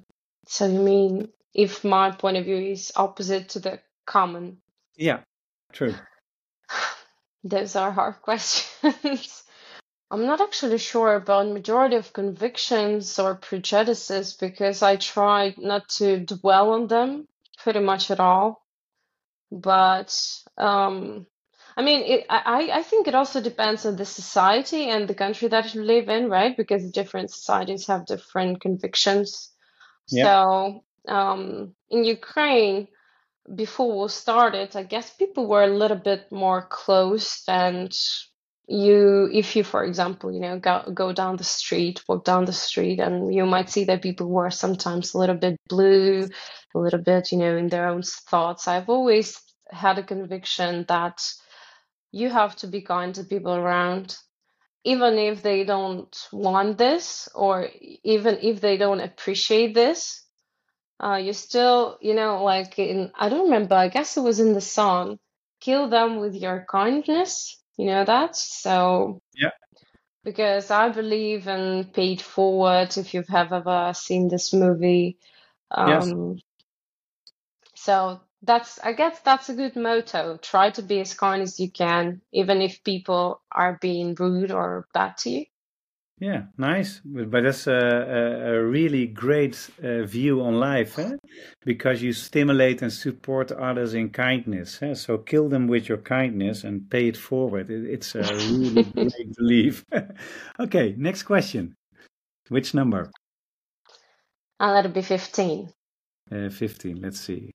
So 0.48 0.68
you 0.68 0.80
mean 0.80 1.30
if 1.54 1.84
my 1.84 2.12
point 2.12 2.38
of 2.38 2.46
view 2.46 2.58
is 2.58 2.92
opposite 2.96 3.50
to 3.50 3.60
the 3.60 3.80
common? 4.06 4.58
Yeah, 4.98 5.22
true. 5.72 5.96
Those 7.44 7.76
are 7.76 7.92
hard 7.92 8.16
questions. 8.22 9.44
I'm 10.12 10.26
not 10.26 10.42
actually 10.42 10.78
sure 10.78 11.16
about 11.16 11.48
majority 11.48 11.96
of 11.96 12.12
convictions 12.12 13.18
or 13.18 13.36
prejudices 13.36 14.34
because 14.34 14.84
I 14.84 14.98
try 14.98 15.56
not 15.58 15.88
to 16.00 16.20
dwell 16.20 16.74
on 16.74 16.88
them 16.88 17.30
pretty 17.58 17.80
much 17.80 18.12
at 18.12 18.20
all. 18.20 18.66
But 19.50 20.14
um, 20.58 21.28
I 21.78 21.82
mean, 21.82 22.02
it, 22.02 22.26
I, 22.30 22.72
I 22.74 22.84
think 22.84 23.08
it 23.08 23.16
also 23.16 23.40
depends 23.42 23.86
on 23.86 23.96
the 23.96 24.06
society 24.06 24.90
and 24.90 25.08
the 25.08 25.16
country 25.16 25.48
that 25.48 25.74
you 25.74 25.82
live 25.82 26.10
in, 26.10 26.30
right? 26.30 26.58
Because 26.58 26.92
different 26.92 27.32
societies 27.32 27.88
have 27.88 28.06
different 28.06 28.60
convictions. 28.60 29.50
Yeah. 30.10 30.26
So 30.26 30.84
um, 31.08 31.74
in 31.90 32.04
Ukraine, 32.04 32.90
before 33.56 34.04
we 34.04 34.10
started, 34.10 34.76
I 34.76 34.84
guess 34.84 35.10
people 35.14 35.48
were 35.48 35.64
a 35.64 35.78
little 35.78 35.98
bit 35.98 36.32
more 36.34 36.68
closed 36.70 37.44
and 37.48 37.98
you 38.72 39.30
if 39.34 39.56
you 39.56 39.64
for 39.64 39.84
example 39.84 40.32
you 40.32 40.40
know 40.40 40.58
go, 40.60 40.84
go 40.94 41.12
down 41.12 41.36
the 41.36 41.44
street 41.44 42.02
walk 42.08 42.24
down 42.24 42.46
the 42.46 42.54
street 42.54 43.00
and 43.00 43.34
you 43.34 43.46
might 43.46 43.70
see 43.70 43.84
that 43.84 44.02
people 44.02 44.28
were 44.30 44.50
sometimes 44.50 45.14
a 45.14 45.18
little 45.18 45.36
bit 45.36 45.58
blue 45.68 46.28
a 46.74 46.80
little 46.80 47.02
bit 47.02 47.32
you 47.32 47.38
know 47.38 47.58
in 47.58 47.68
their 47.68 47.88
own 47.88 48.02
thoughts. 48.04 48.68
I've 48.68 48.90
always 48.90 49.40
had 49.70 49.98
a 49.98 50.04
conviction 50.04 50.86
that 50.88 51.22
you 52.12 52.30
have 52.30 52.56
to 52.58 52.68
be 52.68 52.82
kind 52.82 53.14
to 53.16 53.24
people 53.24 53.54
around 53.54 54.18
even 54.84 55.18
if 55.18 55.44
they 55.44 55.64
don't 55.64 56.16
want 56.32 56.78
this 56.78 57.30
or 57.36 57.70
even 58.04 58.40
if 58.42 58.62
they 58.62 58.78
don't 58.78 59.00
appreciate 59.00 59.74
this. 59.74 60.26
Uh, 61.04 61.16
you 61.16 61.34
still 61.34 61.98
you 62.00 62.14
know 62.14 62.44
like 62.44 62.78
in 62.78 63.12
i 63.16 63.28
don't 63.28 63.46
remember 63.46 63.74
i 63.74 63.88
guess 63.88 64.18
it 64.18 64.22
was 64.22 64.40
in 64.40 64.54
the 64.54 64.62
song 64.62 65.18
kill 65.60 65.90
them 65.90 66.20
with 66.20 66.36
your 66.36 66.64
kindness 66.70 67.61
you 67.82 67.88
know 67.88 68.06
that? 68.06 68.36
So 68.36 69.22
yeah. 69.34 69.52
Because 70.24 70.72
I 70.72 70.90
believe 70.90 71.48
in 71.48 71.86
paid 71.94 72.22
forward. 72.22 72.98
If 72.98 73.14
you 73.14 73.24
have 73.30 73.54
ever 73.54 73.94
seen 73.96 74.28
this 74.30 74.54
movie, 74.54 75.18
um, 75.72 76.36
yes. 76.38 76.44
So 77.76 78.22
that's 78.44 78.80
I 78.80 78.94
guess 78.94 79.20
that's 79.22 79.50
a 79.50 79.56
good 79.56 79.76
motto. 79.76 80.38
Try 80.38 80.72
to 80.72 80.84
be 80.84 81.00
as 81.02 81.14
kind 81.14 81.42
as 81.42 81.60
you 81.60 81.72
can, 81.72 82.22
even 82.32 82.62
if 82.62 82.84
people 82.84 83.42
are 83.52 83.78
being 83.82 84.16
rude 84.16 84.52
or 84.52 84.88
bad 84.94 85.18
to 85.20 85.30
you. 85.32 85.46
Yeah, 86.22 86.44
nice. 86.56 87.02
But 87.04 87.32
that's 87.32 87.66
a, 87.66 87.74
a, 87.74 88.54
a 88.54 88.64
really 88.64 89.08
great 89.08 89.72
uh, 89.84 90.04
view 90.04 90.44
on 90.44 90.60
life, 90.60 91.00
eh? 91.00 91.14
because 91.66 92.04
you 92.04 92.14
stimulate 92.14 92.84
and 92.84 92.94
support 92.94 93.52
others 93.52 93.96
in 93.96 94.12
kindness. 94.12 94.84
Eh? 94.84 94.94
So 94.94 95.18
kill 95.18 95.50
them 95.50 95.68
with 95.68 95.90
your 95.90 95.98
kindness 95.98 96.64
and 96.64 96.88
pay 96.92 97.08
it 97.08 97.18
forward. 97.18 97.72
It, 97.72 97.86
it's 97.90 98.14
a 98.14 98.22
really 98.22 98.84
great 98.96 99.36
belief. 99.36 99.84
okay, 100.60 100.94
next 100.96 101.24
question. 101.24 101.74
Which 102.50 102.76
number? 102.76 103.10
I'll 104.60 104.76
let 104.76 104.86
it 104.86 104.94
be 104.94 105.02
15. 105.02 105.74
Uh, 106.32 106.50
15, 106.50 107.02
let's 107.02 107.20
see. 107.20 107.50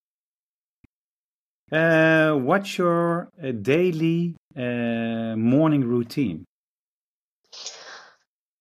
Uh, 1.71 2.33
what's 2.33 2.77
your 2.79 3.29
uh, 3.41 3.53
daily 3.53 4.35
uh, 4.57 5.37
morning 5.37 5.85
routine? 5.85 6.45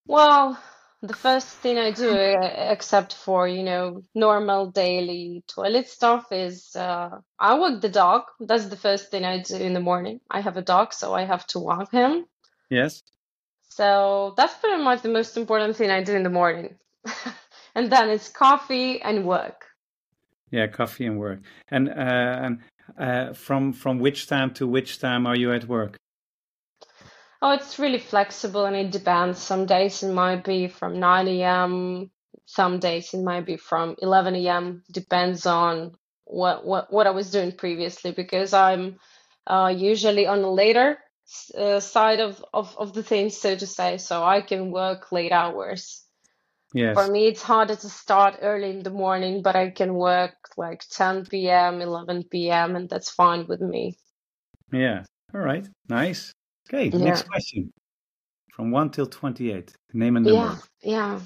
Well, 0.06 0.58
the 1.02 1.14
first 1.14 1.48
thing 1.48 1.78
I 1.78 1.90
do, 1.90 2.14
except 2.16 3.14
for, 3.14 3.48
you 3.48 3.62
know, 3.62 4.02
normal 4.14 4.70
daily 4.70 5.44
toilet 5.48 5.88
stuff, 5.88 6.30
is 6.30 6.74
uh, 6.76 7.10
I 7.38 7.54
walk 7.54 7.80
the 7.80 7.88
dog. 7.88 8.22
That's 8.40 8.66
the 8.66 8.76
first 8.76 9.10
thing 9.10 9.24
I 9.24 9.42
do 9.42 9.56
in 9.56 9.74
the 9.74 9.80
morning. 9.80 10.20
I 10.30 10.40
have 10.40 10.56
a 10.56 10.62
dog, 10.62 10.92
so 10.92 11.12
I 11.14 11.24
have 11.24 11.46
to 11.48 11.58
walk 11.58 11.92
him. 11.92 12.26
Yes. 12.70 13.02
So 13.68 14.34
that's 14.36 14.54
pretty 14.54 14.82
much 14.82 15.02
the 15.02 15.10
most 15.10 15.36
important 15.36 15.76
thing 15.76 15.90
I 15.90 16.02
do 16.02 16.14
in 16.14 16.22
the 16.22 16.30
morning. 16.30 16.76
and 17.74 17.90
then 17.90 18.08
it's 18.08 18.28
coffee 18.28 19.02
and 19.02 19.26
work. 19.26 19.66
Yeah, 20.50 20.68
coffee 20.68 21.06
and 21.06 21.18
work. 21.18 21.40
And 21.68 21.88
uh, 21.88 21.92
and 22.44 22.58
uh, 22.98 23.32
from 23.32 23.72
from 23.72 23.98
which 23.98 24.28
time 24.28 24.54
to 24.54 24.66
which 24.66 24.98
time 24.98 25.26
are 25.26 25.36
you 25.36 25.52
at 25.52 25.66
work? 25.66 25.96
Oh, 27.46 27.52
it's 27.52 27.78
really 27.78 28.00
flexible 28.00 28.64
and 28.64 28.74
it 28.74 28.90
depends. 28.90 29.38
Some 29.38 29.66
days 29.66 30.02
it 30.02 30.12
might 30.12 30.42
be 30.42 30.66
from 30.66 30.98
9 30.98 31.28
a.m. 31.28 32.10
Some 32.44 32.80
days 32.80 33.14
it 33.14 33.22
might 33.22 33.46
be 33.46 33.56
from 33.56 33.94
11 34.02 34.34
a.m. 34.34 34.82
Depends 34.90 35.46
on 35.46 35.92
what 36.24 36.66
what 36.66 36.92
what 36.92 37.06
I 37.06 37.10
was 37.10 37.30
doing 37.30 37.52
previously 37.52 38.10
because 38.10 38.52
I'm 38.52 38.98
uh, 39.46 39.72
usually 39.72 40.26
on 40.26 40.42
the 40.42 40.50
later 40.50 40.98
uh, 41.56 41.78
side 41.78 42.18
of, 42.18 42.44
of 42.52 42.76
of 42.78 42.94
the 42.94 43.04
things, 43.04 43.36
so 43.36 43.54
to 43.54 43.66
say. 43.66 43.98
So 43.98 44.24
I 44.24 44.40
can 44.40 44.72
work 44.72 45.12
late 45.12 45.30
hours. 45.30 46.04
Yes. 46.74 46.94
For 46.94 47.12
me, 47.12 47.28
it's 47.28 47.42
harder 47.42 47.76
to 47.76 47.88
start 47.88 48.40
early 48.42 48.70
in 48.70 48.82
the 48.82 48.90
morning, 48.90 49.42
but 49.42 49.54
I 49.54 49.70
can 49.70 49.94
work 49.94 50.34
like 50.56 50.82
10 50.90 51.26
p.m., 51.26 51.80
11 51.80 52.24
p.m., 52.24 52.74
and 52.74 52.88
that's 52.88 53.10
fine 53.10 53.46
with 53.46 53.60
me. 53.60 53.96
Yeah. 54.72 55.04
All 55.32 55.42
right. 55.42 55.68
Nice. 55.88 56.32
Okay, 56.68 56.88
yeah. 56.88 57.04
next 57.04 57.28
question. 57.28 57.72
From 58.52 58.70
1 58.70 58.90
till 58.90 59.06
28. 59.06 59.72
Name 59.92 60.16
a 60.16 60.20
number. 60.20 60.58
Yeah, 60.82 61.20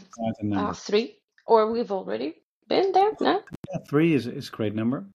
yeah. 0.45 0.59
Uh, 0.59 0.73
three. 0.73 1.19
Or 1.47 1.71
we've 1.71 1.93
already 1.93 2.35
been 2.69 2.93
there, 2.93 3.13
no? 3.21 3.43
Yeah, 3.73 3.79
three 3.89 4.15
is, 4.15 4.27
is 4.27 4.49
a 4.49 4.53
great 4.53 4.75
number. 4.75 5.07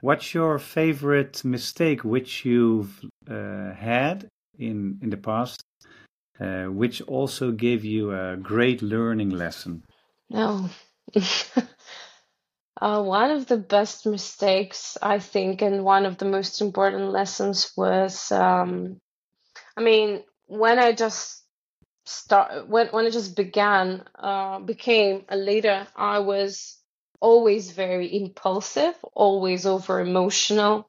What's 0.00 0.34
your 0.34 0.58
favorite 0.58 1.44
mistake 1.44 2.04
which 2.04 2.44
you've 2.44 3.00
uh, 3.28 3.72
had 3.72 4.28
in, 4.58 4.98
in 5.02 5.10
the 5.10 5.16
past, 5.16 5.62
uh, 6.40 6.64
which 6.64 7.02
also 7.02 7.52
gave 7.52 7.84
you 7.84 8.12
a 8.12 8.36
great 8.36 8.82
learning 8.82 9.30
lesson? 9.30 9.84
No. 10.30 10.68
Uh, 12.82 13.00
one 13.00 13.30
of 13.30 13.46
the 13.46 13.56
best 13.56 14.04
mistakes, 14.04 14.98
I 15.00 15.20
think, 15.20 15.62
and 15.62 15.84
one 15.84 16.04
of 16.04 16.18
the 16.18 16.24
most 16.24 16.60
important 16.60 17.12
lessons 17.12 17.72
was 17.76 18.32
um, 18.32 18.98
I 19.76 19.82
mean, 19.82 20.22
when 20.46 20.78
I 20.78 20.92
just 20.92 21.42
start 22.04 22.68
when 22.68 22.88
when 22.88 23.06
I 23.06 23.10
just 23.10 23.36
began 23.36 24.04
uh, 24.14 24.60
became 24.60 25.24
a 25.28 25.36
leader, 25.36 25.86
I 25.96 26.20
was 26.20 26.78
always 27.20 27.70
very 27.70 28.14
impulsive, 28.14 28.94
always 29.14 29.66
over 29.66 30.00
emotional, 30.00 30.88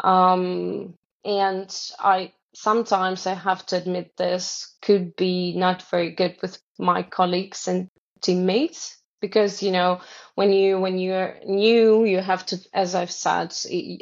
um, 0.00 0.94
and 1.24 1.74
I 1.98 2.32
sometimes 2.54 3.26
I 3.26 3.34
have 3.34 3.64
to 3.66 3.76
admit 3.76 4.16
this 4.16 4.74
could 4.82 5.16
be 5.16 5.54
not 5.56 5.82
very 5.90 6.12
good 6.12 6.36
with 6.40 6.60
my 6.78 7.02
colleagues 7.02 7.68
and 7.68 7.90
teammates 8.20 8.96
because 9.20 9.62
you 9.62 9.70
know 9.70 10.00
when 10.34 10.52
you 10.52 10.78
when 10.80 10.98
you're 10.98 11.36
new 11.44 12.04
you 12.04 12.18
have 12.18 12.44
to 12.46 12.58
as 12.72 12.94
i've 12.94 13.10
said 13.10 13.52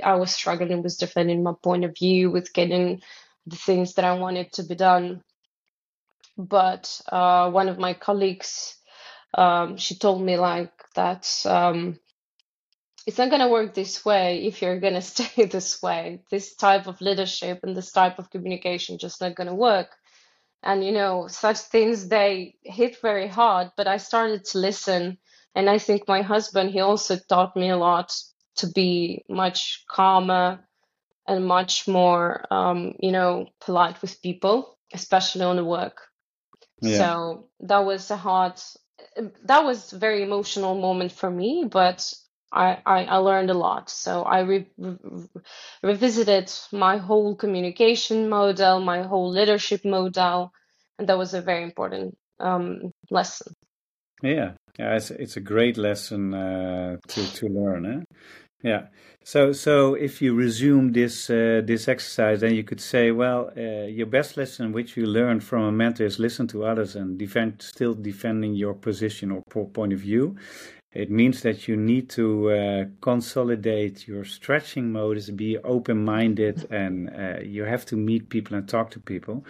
i 0.04 0.14
was 0.14 0.30
struggling 0.32 0.82
with 0.82 0.98
defending 0.98 1.42
my 1.42 1.52
point 1.62 1.84
of 1.84 1.96
view 1.96 2.30
with 2.30 2.52
getting 2.52 3.00
the 3.46 3.56
things 3.56 3.94
that 3.94 4.04
I 4.04 4.14
wanted 4.14 4.52
to 4.54 4.64
be 4.64 4.74
done. 4.74 5.22
But 6.36 7.00
uh, 7.10 7.50
one 7.50 7.68
of 7.68 7.78
my 7.78 7.94
colleagues, 7.94 8.76
um, 9.34 9.76
she 9.76 9.94
told 9.96 10.22
me 10.22 10.36
like 10.36 10.72
that 10.94 11.28
um, 11.46 11.98
it's 13.06 13.18
not 13.18 13.30
going 13.30 13.40
to 13.40 13.48
work 13.48 13.72
this 13.72 14.04
way 14.04 14.44
if 14.44 14.60
you're 14.60 14.80
going 14.80 14.94
to 15.00 15.02
stay 15.02 15.46
this 15.46 15.80
way. 15.80 16.22
This 16.30 16.54
type 16.54 16.86
of 16.86 17.00
leadership 17.00 17.60
and 17.62 17.76
this 17.76 17.92
type 17.92 18.18
of 18.18 18.30
communication 18.30 18.98
just 18.98 19.20
not 19.20 19.36
going 19.36 19.48
to 19.48 19.54
work. 19.54 19.88
And 20.62 20.84
you 20.84 20.92
know, 20.92 21.28
such 21.28 21.58
things 21.58 22.08
they 22.08 22.56
hit 22.62 23.00
very 23.00 23.28
hard. 23.28 23.70
But 23.76 23.86
I 23.86 23.98
started 23.98 24.44
to 24.46 24.58
listen, 24.58 25.18
and 25.54 25.70
I 25.70 25.78
think 25.78 26.08
my 26.08 26.22
husband 26.22 26.70
he 26.70 26.80
also 26.80 27.16
taught 27.28 27.56
me 27.56 27.70
a 27.70 27.76
lot 27.76 28.12
to 28.56 28.66
be 28.68 29.22
much 29.28 29.84
calmer 29.88 30.65
and 31.26 31.46
much 31.46 31.88
more, 31.88 32.44
um, 32.50 32.94
you 33.00 33.12
know, 33.12 33.46
polite 33.60 34.00
with 34.02 34.22
people, 34.22 34.78
especially 34.92 35.42
on 35.42 35.56
the 35.56 35.64
work. 35.64 36.02
Yeah. 36.80 36.98
So 36.98 37.48
that 37.60 37.84
was 37.84 38.10
a 38.10 38.16
hard, 38.16 38.60
that 39.44 39.64
was 39.64 39.92
a 39.92 39.98
very 39.98 40.22
emotional 40.22 40.80
moment 40.80 41.12
for 41.12 41.30
me, 41.30 41.66
but 41.70 42.12
I, 42.52 42.78
I, 42.86 43.04
I 43.04 43.16
learned 43.16 43.50
a 43.50 43.54
lot. 43.54 43.90
So 43.90 44.22
I 44.22 44.40
re- 44.40 44.70
re- 44.78 45.26
revisited 45.82 46.52
my 46.72 46.98
whole 46.98 47.34
communication 47.34 48.28
model, 48.28 48.80
my 48.80 49.02
whole 49.02 49.30
leadership 49.30 49.84
model, 49.84 50.52
and 50.98 51.08
that 51.08 51.18
was 51.18 51.34
a 51.34 51.42
very 51.42 51.62
important 51.62 52.16
um, 52.40 52.92
lesson. 53.10 53.54
Yeah, 54.22 54.52
yeah, 54.78 54.96
it's 54.96 55.10
it's 55.10 55.36
a 55.36 55.40
great 55.40 55.76
lesson 55.76 56.32
uh, 56.32 56.96
to 57.08 57.26
to 57.32 57.48
learn. 57.48 57.84
Eh? 57.86 58.00
Yeah. 58.62 58.86
So, 59.22 59.52
so 59.52 59.94
if 59.94 60.22
you 60.22 60.34
resume 60.34 60.92
this 60.92 61.28
uh, 61.30 61.60
this 61.64 61.88
exercise, 61.88 62.40
then 62.40 62.54
you 62.54 62.64
could 62.64 62.80
say, 62.80 63.10
well, 63.10 63.50
uh, 63.56 63.86
your 63.86 64.06
best 64.06 64.36
lesson 64.36 64.72
which 64.72 64.96
you 64.96 65.06
learned 65.06 65.42
from 65.42 65.62
a 65.64 65.72
mentor 65.72 66.04
is 66.06 66.18
listen 66.18 66.46
to 66.48 66.64
others 66.64 66.96
and 66.96 67.18
defend, 67.18 67.60
still 67.60 67.94
defending 67.94 68.54
your 68.54 68.74
position 68.74 69.30
or 69.30 69.42
point 69.66 69.92
of 69.92 69.98
view. 69.98 70.36
It 70.92 71.10
means 71.10 71.42
that 71.42 71.68
you 71.68 71.76
need 71.76 72.08
to 72.10 72.50
uh, 72.50 72.84
consolidate 73.02 74.08
your 74.08 74.24
stretching 74.24 74.92
modes, 74.92 75.30
be 75.30 75.58
open 75.58 76.04
minded, 76.04 76.66
and 76.70 77.10
uh, 77.10 77.40
you 77.42 77.64
have 77.64 77.84
to 77.86 77.96
meet 77.96 78.30
people 78.30 78.56
and 78.56 78.66
talk 78.66 78.90
to 78.92 79.00
people. 79.00 79.44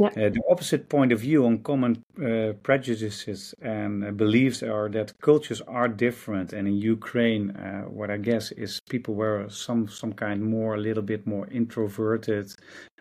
Yeah. 0.00 0.08
Uh, 0.16 0.30
the 0.30 0.42
opposite 0.50 0.88
point 0.88 1.12
of 1.12 1.20
view 1.20 1.44
on 1.44 1.58
common 1.62 2.02
uh, 2.24 2.54
prejudices 2.62 3.54
and 3.60 4.02
uh, 4.02 4.10
beliefs 4.12 4.62
are 4.62 4.88
that 4.88 5.12
cultures 5.20 5.60
are 5.68 5.88
different, 5.88 6.54
and 6.54 6.66
in 6.66 6.74
Ukraine, 6.74 7.50
uh, 7.50 7.82
what 7.82 8.10
I 8.10 8.16
guess 8.16 8.50
is 8.52 8.80
people 8.88 9.14
were 9.14 9.46
some 9.50 9.88
some 9.88 10.14
kind 10.14 10.40
more 10.42 10.74
a 10.74 10.78
little 10.78 11.02
bit 11.02 11.26
more 11.26 11.46
introverted, 11.48 12.46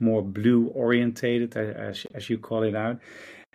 more 0.02 0.22
blue 0.22 0.68
orientated, 0.76 1.56
as 1.56 2.06
as 2.14 2.30
you 2.30 2.38
call 2.38 2.64
it 2.64 2.76
out, 2.76 3.00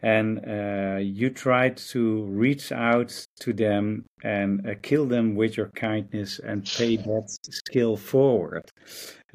and 0.05 0.47
uh, 0.47 0.99
you 1.01 1.31
try 1.31 1.71
to 1.71 2.25
reach 2.25 2.71
out 2.73 3.27
to 3.41 3.55
them 3.55 4.05
and 4.23 4.69
uh, 4.69 4.75
kill 4.83 5.07
them 5.07 5.35
with 5.35 5.57
your 5.57 5.71
kindness 5.71 6.39
and 6.45 6.71
pay 6.77 6.97
that 6.97 7.25
skill 7.51 7.97
forward. 7.97 8.71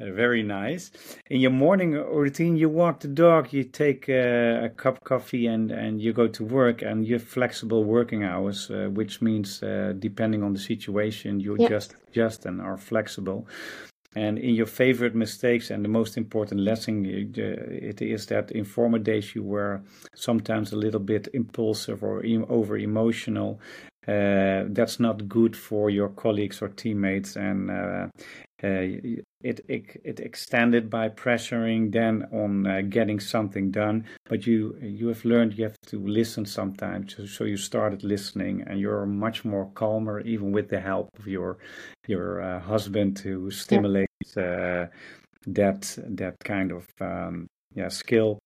Uh, 0.00 0.12
very 0.12 0.44
nice. 0.44 0.92
In 1.28 1.40
your 1.40 1.50
morning 1.50 1.92
routine, 1.92 2.56
you 2.56 2.68
walk 2.68 3.00
the 3.00 3.08
dog, 3.08 3.52
you 3.52 3.64
take 3.64 4.08
uh, 4.08 4.66
a 4.66 4.70
cup 4.76 4.98
of 4.98 5.04
coffee, 5.04 5.46
and, 5.46 5.72
and 5.72 6.00
you 6.00 6.12
go 6.12 6.28
to 6.28 6.44
work, 6.44 6.82
and 6.82 7.04
you 7.04 7.14
have 7.14 7.24
flexible 7.24 7.82
working 7.82 8.22
hours, 8.22 8.70
uh, 8.70 8.88
which 8.92 9.20
means 9.20 9.62
uh, 9.64 9.92
depending 9.98 10.44
on 10.44 10.52
the 10.52 10.60
situation, 10.60 11.40
you 11.40 11.56
yeah. 11.58 11.68
just 11.68 11.96
adjust 12.08 12.46
and 12.46 12.60
are 12.60 12.78
flexible. 12.78 13.46
And 14.16 14.38
in 14.38 14.54
your 14.56 14.66
favorite 14.66 15.14
mistakes, 15.14 15.70
and 15.70 15.84
the 15.84 15.88
most 15.88 16.16
important 16.16 16.60
lesson, 16.62 17.04
it 17.06 18.02
is 18.02 18.26
that 18.26 18.50
in 18.50 18.64
former 18.64 18.98
days 18.98 19.34
you 19.36 19.44
were 19.44 19.82
sometimes 20.14 20.72
a 20.72 20.76
little 20.76 21.00
bit 21.00 21.28
impulsive 21.32 22.02
or 22.02 22.24
over 22.48 22.76
emotional. 22.76 23.60
Uh, 24.08 24.64
that's 24.70 24.98
not 24.98 25.28
good 25.28 25.54
for 25.54 25.90
your 25.90 26.08
colleagues 26.08 26.60
or 26.60 26.68
teammates, 26.68 27.36
and 27.36 27.70
uh, 27.70 28.08
it, 28.68 29.60
it, 29.68 30.00
it 30.04 30.20
extended 30.20 30.90
by 30.90 31.08
pressuring 31.08 31.92
then 31.92 32.26
on 32.32 32.66
uh, 32.66 32.82
getting 32.88 33.18
something 33.18 33.70
done 33.70 34.04
but 34.28 34.46
you 34.46 34.76
you 34.82 35.08
have 35.08 35.24
learned 35.24 35.54
you 35.54 35.64
have 35.64 35.80
to 35.86 35.98
listen 36.06 36.44
sometimes 36.44 37.16
so, 37.16 37.26
so 37.26 37.44
you 37.44 37.56
started 37.56 38.04
listening 38.04 38.62
and 38.66 38.78
you're 38.78 39.06
much 39.06 39.44
more 39.44 39.70
calmer 39.74 40.20
even 40.20 40.52
with 40.52 40.68
the 40.68 40.80
help 40.80 41.08
of 41.18 41.26
your 41.26 41.58
your 42.06 42.42
uh, 42.42 42.60
husband 42.60 43.16
to 43.16 43.50
stimulate 43.50 44.08
uh, 44.36 44.86
that 45.46 45.98
that 46.06 46.36
kind 46.44 46.72
of 46.72 46.86
um, 47.00 47.48
yeah 47.74 47.88
skill. 47.88 48.38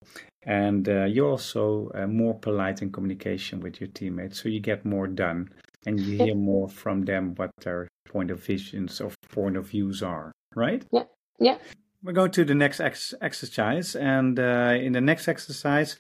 And 0.47 0.87
uh, 0.89 1.05
you're 1.05 1.31
also 1.31 1.91
uh, 1.95 2.07
more 2.07 2.35
polite 2.35 2.83
in 2.83 2.93
communication 2.93 3.61
with 3.61 3.81
your 3.81 3.89
teammates, 3.89 4.43
so 4.43 4.51
you 4.51 4.61
get 4.61 4.85
more 4.85 5.07
done, 5.07 5.49
and 5.87 6.01
you 6.01 6.19
hear 6.19 6.35
more 6.35 6.69
from 6.69 7.03
them 7.03 7.35
what 7.37 7.51
their 7.63 7.89
point 8.09 8.31
of 8.31 8.43
visions 8.43 9.01
or 9.01 9.11
point 9.31 9.57
of 9.57 9.69
views 9.69 10.03
are. 10.03 10.33
Right? 10.55 10.85
Yeah. 10.93 11.05
Yeah. 11.39 11.59
We're 12.03 12.13
going 12.13 12.33
to 12.33 12.45
the 12.45 12.55
next 12.55 12.81
ex- 12.81 13.15
exercise, 13.21 13.97
and 13.97 14.39
uh, 14.39 14.77
in 14.79 14.93
the 14.93 15.01
next 15.01 15.27
exercise, 15.27 15.99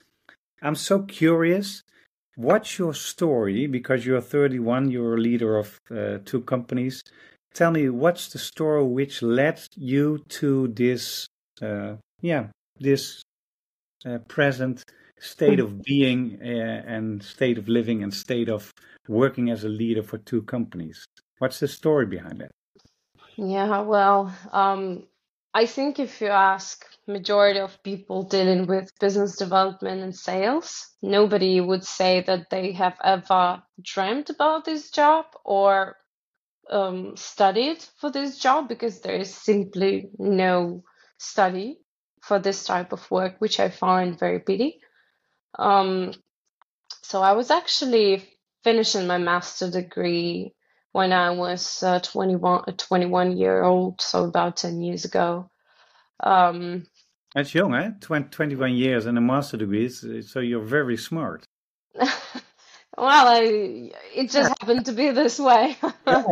I'm 0.61 0.75
so 0.75 1.03
curious. 1.03 1.83
What's 2.37 2.79
your 2.79 2.95
story? 2.95 3.67
Because 3.67 4.05
you're 4.05 4.21
31, 4.21 4.91
you're 4.91 5.15
a 5.15 5.21
leader 5.21 5.57
of 5.57 5.81
uh, 5.91 6.19
two 6.25 6.43
companies. 6.43 7.03
Tell 7.55 7.71
me, 7.71 7.89
what's 7.89 8.29
the 8.29 8.39
story 8.39 8.85
which 8.85 9.23
led 9.23 9.61
you 9.77 10.25
to 10.29 10.69
this, 10.69 11.27
uh, 11.63 11.95
yeah, 12.21 12.49
this 12.79 13.23
present 14.29 14.85
state 15.21 15.61
of 15.61 15.83
being 15.83 16.39
uh, 16.43 16.83
and 16.87 17.23
state 17.23 17.59
of 17.59 17.69
living 17.69 18.03
and 18.03 18.13
state 18.13 18.49
of 18.49 18.73
working 19.09 19.51
as 19.51 19.65
a 19.65 19.69
leader 19.69 20.03
for 20.03 20.19
two 20.19 20.43
companies? 20.43 21.05
What's 21.39 21.61
the 21.61 21.69
story 21.69 22.07
behind 22.07 22.43
it? 22.43 22.51
Yeah, 23.37 23.81
well, 23.81 24.33
um, 24.53 25.05
I 25.53 25.67
think 25.67 25.99
if 25.99 26.21
you 26.21 26.29
ask 26.29 26.85
majority 27.07 27.61
of 27.61 27.83
people 27.83 28.23
dealing 28.23 28.67
with 28.67 28.91
business 29.01 29.37
development 29.37 30.03
and 30.03 30.15
sales, 30.15 30.89
nobody 31.03 31.61
would 31.61 31.85
say 31.85 32.23
that 32.23 32.51
they 32.51 32.73
have 32.73 32.97
ever 33.03 33.63
dreamt 33.83 34.31
about 34.31 34.65
this 34.65 34.91
job 34.91 35.27
or 35.45 35.97
um, 36.71 37.17
studied 37.17 37.85
for 38.01 38.11
this 38.11 38.39
job 38.39 38.69
because 38.69 39.01
there 39.01 39.17
is 39.17 39.35
simply 39.35 40.09
no 40.19 40.83
study 41.19 41.79
for 42.27 42.39
this 42.39 42.65
type 42.65 42.93
of 42.93 43.11
work, 43.11 43.37
which 43.39 43.61
I 43.61 43.69
find 43.69 44.19
very 44.19 44.41
pity. 44.41 44.81
Um, 45.59 46.13
so 47.03 47.21
I 47.21 47.33
was 47.33 47.51
actually 47.51 48.25
finishing 48.63 49.07
my 49.07 49.19
master 49.19 49.71
degree 49.71 50.55
when 50.93 51.13
I 51.13 51.31
was 51.33 51.83
uh, 51.83 52.01
21, 52.01 52.77
21 52.77 53.37
year 53.37 53.63
old, 53.63 54.01
so 54.01 54.25
about 54.25 54.57
10 54.57 54.81
years 54.81 55.05
ago. 55.05 55.51
Um, 56.21 56.87
That's 57.35 57.55
young, 57.55 57.75
eh? 57.75 57.91
20, 58.01 58.31
21 58.31 58.73
years 58.73 59.07
and 59.07 59.19
a 59.19 59.21
master 59.21 59.59
degree, 59.59 59.89
so 59.89 60.41
you're 60.41 60.65
very 60.65 60.97
smart. 60.97 61.45
well, 61.95 62.09
I, 62.97 63.91
it 64.15 64.31
just 64.31 64.49
happened 64.61 64.87
to 64.87 64.93
be 64.93 65.11
this 65.11 65.39
way. 65.39 65.77
yeah, 66.07 66.23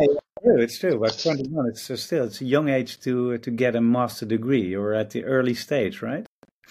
true, 0.43 0.61
it's 0.61 0.77
true. 0.77 0.99
But 0.99 1.17
21, 1.17 1.67
it's 1.69 2.01
still 2.01 2.25
it's 2.25 2.41
a 2.41 2.45
young 2.45 2.69
age 2.69 2.99
to 3.01 3.37
to 3.37 3.51
get 3.51 3.75
a 3.75 3.81
master 3.81 4.25
degree, 4.25 4.75
or 4.75 4.93
at 4.93 5.11
the 5.11 5.23
early 5.25 5.53
stage, 5.53 6.01
right? 6.01 6.25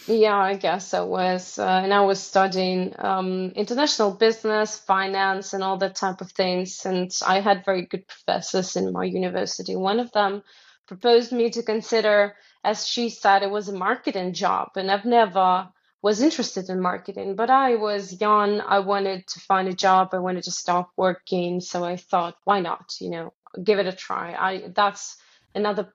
Yeah, 0.07 0.37
I 0.37 0.57
guess 0.57 0.95
I 0.95 1.03
was. 1.03 1.59
Uh, 1.59 1.81
and 1.85 1.93
I 1.95 2.01
was 2.01 2.21
studying 2.21 2.95
um, 2.99 3.53
international 3.55 4.13
business, 4.13 4.79
finance, 4.79 5.53
and 5.53 5.63
all 5.63 5.77
that 5.79 5.95
type 5.95 6.21
of 6.21 6.33
things. 6.33 6.85
And 6.85 7.11
I 7.27 7.41
had 7.41 7.65
very 7.65 7.87
good 7.87 8.09
professors 8.09 8.75
in 8.77 8.93
my 8.93 9.05
university. 9.05 9.77
One 9.77 10.01
of 10.01 10.11
them 10.13 10.43
proposed 10.89 11.31
me 11.33 11.51
to 11.51 11.63
consider, 11.63 12.35
as 12.65 12.87
she 12.87 13.11
said, 13.11 13.43
it 13.43 13.51
was 13.51 13.69
a 13.69 13.77
marketing 13.77 14.33
job. 14.33 14.71
And 14.77 14.91
I've 14.91 15.05
never 15.05 15.69
was 16.03 16.21
interested 16.21 16.69
in 16.69 16.81
marketing, 16.81 17.37
but 17.37 17.49
I 17.49 17.77
was 17.77 18.21
young. 18.21 18.61
I 18.61 18.81
wanted 18.81 19.25
to 19.29 19.41
find 19.41 19.69
a 19.69 19.73
job. 19.73 20.09
I 20.13 20.19
wanted 20.19 20.43
to 20.45 20.51
stop 20.51 20.91
working. 20.97 21.61
So 21.61 21.85
I 21.85 21.97
thought, 21.97 22.35
why 22.43 22.59
not? 22.59 22.97
You 23.01 23.11
know, 23.11 23.33
give 23.63 23.79
it 23.79 23.87
a 23.87 23.93
try. 23.93 24.35
I 24.35 24.69
that's 24.75 25.17
another 25.55 25.93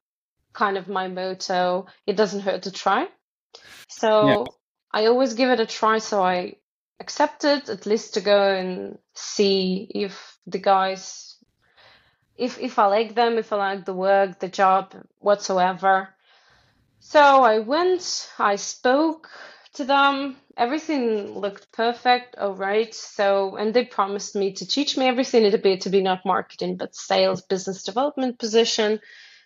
kind 0.53 0.77
of 0.77 0.87
my 0.87 1.07
motto. 1.07 1.87
It 2.05 2.17
doesn't 2.17 2.41
hurt 2.41 2.63
to 2.63 2.71
try. 2.71 3.07
So 3.89 4.27
yeah. 4.27 4.43
I 4.91 5.05
always 5.07 5.33
give 5.33 5.49
it 5.49 5.59
a 5.59 5.65
try. 5.65 5.99
So 5.99 6.23
I 6.23 6.55
accepted 6.99 7.69
at 7.69 7.85
least 7.85 8.15
to 8.15 8.21
go 8.21 8.55
and 8.55 8.97
see 9.13 9.89
if 9.93 10.37
the 10.47 10.59
guys, 10.59 11.35
if 12.35 12.59
if 12.59 12.79
I 12.79 12.87
like 12.87 13.15
them, 13.15 13.37
if 13.37 13.53
I 13.53 13.57
like 13.57 13.85
the 13.85 13.93
work, 13.93 14.39
the 14.39 14.49
job, 14.49 14.95
whatsoever. 15.19 16.09
So 16.99 17.19
I 17.19 17.59
went. 17.59 18.29
I 18.39 18.55
spoke 18.55 19.29
to 19.77 19.85
them. 19.85 20.37
Everything 20.57 21.39
looked 21.39 21.71
perfect. 21.71 22.37
All 22.37 22.55
right. 22.55 22.93
So 22.93 23.55
and 23.57 23.73
they 23.73 23.85
promised 23.85 24.35
me 24.35 24.53
to 24.53 24.67
teach 24.67 24.97
me 24.97 25.07
everything. 25.07 25.45
It 25.45 25.53
appeared 25.53 25.81
to 25.81 25.89
be 25.89 26.01
not 26.01 26.25
marketing 26.25 26.77
but 26.77 26.95
sales, 26.95 27.41
business 27.41 27.83
development 27.83 28.39
position. 28.39 28.99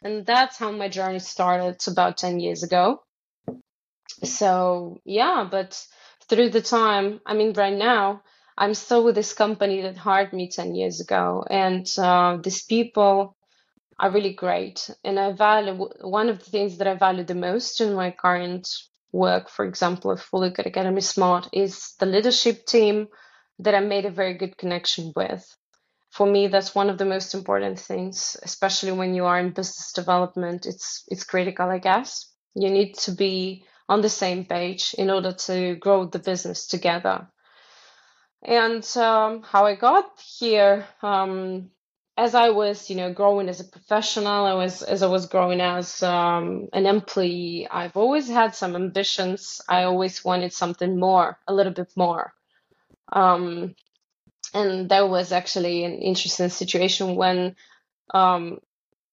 And 0.03 0.25
that's 0.25 0.57
how 0.57 0.71
my 0.71 0.89
journey 0.89 1.19
started 1.19 1.81
about 1.87 2.17
10 2.17 2.39
years 2.39 2.63
ago 2.63 3.03
so 4.23 5.01
yeah, 5.05 5.47
but 5.49 5.83
through 6.29 6.49
the 6.49 6.61
time, 6.61 7.21
I 7.25 7.33
mean, 7.33 7.53
right 7.53 7.75
now, 7.77 8.21
I'm 8.57 8.73
still 8.73 9.03
with 9.03 9.15
this 9.15 9.33
company 9.33 9.81
that 9.81 9.97
hired 9.97 10.33
me 10.33 10.49
10 10.49 10.75
years 10.75 10.99
ago. 11.01 11.43
And 11.49 11.87
uh, 11.97 12.37
these 12.43 12.63
people 12.63 13.35
are 13.99 14.11
really 14.11 14.33
great. 14.33 14.89
And 15.03 15.19
I 15.19 15.31
value 15.31 15.89
one 16.01 16.29
of 16.29 16.39
the 16.39 16.51
things 16.51 16.77
that 16.77 16.87
I 16.87 16.95
value 16.95 17.23
the 17.23 17.35
most 17.35 17.81
in 17.81 17.93
my 17.93 18.11
current 18.11 18.67
work, 19.11 19.49
for 19.49 19.65
example, 19.65 20.11
if 20.11 20.31
we 20.31 20.39
look 20.39 20.59
at 20.59 20.67
Academy 20.67 21.01
Smart, 21.01 21.49
is 21.53 21.93
the 21.99 22.05
leadership 22.05 22.65
team 22.65 23.07
that 23.59 23.75
I 23.75 23.79
made 23.79 24.05
a 24.05 24.11
very 24.11 24.33
good 24.33 24.57
connection 24.57 25.13
with. 25.15 25.45
For 26.09 26.27
me, 26.27 26.47
that's 26.47 26.75
one 26.75 26.89
of 26.89 26.97
the 26.97 27.05
most 27.05 27.33
important 27.33 27.79
things, 27.79 28.35
especially 28.43 28.91
when 28.91 29.13
you 29.13 29.25
are 29.25 29.39
in 29.39 29.51
business 29.51 29.93
development. 29.93 30.65
It's 30.65 31.03
it's 31.07 31.23
critical, 31.23 31.69
I 31.69 31.77
guess. 31.79 32.29
You 32.53 32.69
need 32.69 32.95
to 32.99 33.11
be 33.11 33.65
on 33.87 34.01
the 34.01 34.09
same 34.09 34.45
page 34.45 34.93
in 34.97 35.09
order 35.09 35.31
to 35.33 35.75
grow 35.75 36.05
the 36.05 36.19
business 36.19 36.67
together. 36.67 37.27
And 38.43 38.85
um, 38.97 39.43
how 39.43 39.65
I 39.65 39.75
got 39.75 40.09
here, 40.39 40.85
um, 41.01 41.69
as 42.17 42.35
I 42.35 42.49
was, 42.49 42.89
you 42.89 42.95
know, 42.95 43.13
growing 43.13 43.49
as 43.49 43.59
a 43.59 43.63
professional, 43.65 44.45
I 44.45 44.53
was 44.53 44.81
as 44.81 45.01
I 45.01 45.07
was 45.07 45.27
growing 45.27 45.61
as 45.61 46.03
um, 46.03 46.67
an 46.73 46.85
employee. 46.85 47.67
I've 47.69 47.97
always 47.97 48.27
had 48.27 48.53
some 48.55 48.75
ambitions. 48.75 49.61
I 49.67 49.83
always 49.83 50.23
wanted 50.23 50.53
something 50.53 50.99
more, 50.99 51.39
a 51.47 51.53
little 51.53 51.73
bit 51.73 51.91
more. 51.95 52.33
Um, 53.11 53.75
and 54.53 54.89
that 54.89 55.09
was 55.09 55.31
actually 55.31 55.85
an 55.85 55.93
interesting 55.93 56.49
situation 56.49 57.15
when 57.15 57.55
um, 58.13 58.59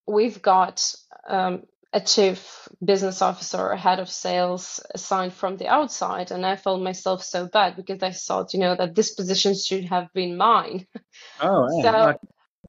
we've 0.07 0.43
got 0.43 0.93
um, 1.29 1.63
a 1.93 2.01
chief 2.01 2.69
business 2.85 3.23
officer 3.23 3.59
or 3.59 3.77
head 3.77 4.01
of 4.01 4.11
sales 4.11 4.81
assigned 4.95 5.33
from 5.33 5.57
the 5.57 5.67
outside 5.67 6.31
and 6.31 6.45
i 6.45 6.55
felt 6.55 6.83
myself 6.83 7.25
so 7.25 7.47
bad 7.47 7.77
because 7.77 8.03
i 8.03 8.11
thought 8.11 8.53
you 8.53 8.61
know 8.61 8.77
that 8.77 8.95
this 8.95 9.15
position 9.15 9.55
should 9.55 9.87
have 9.87 10.13
been 10.13 10.37
mine 10.37 10.87
oh 11.41 11.67
so 11.83 12.15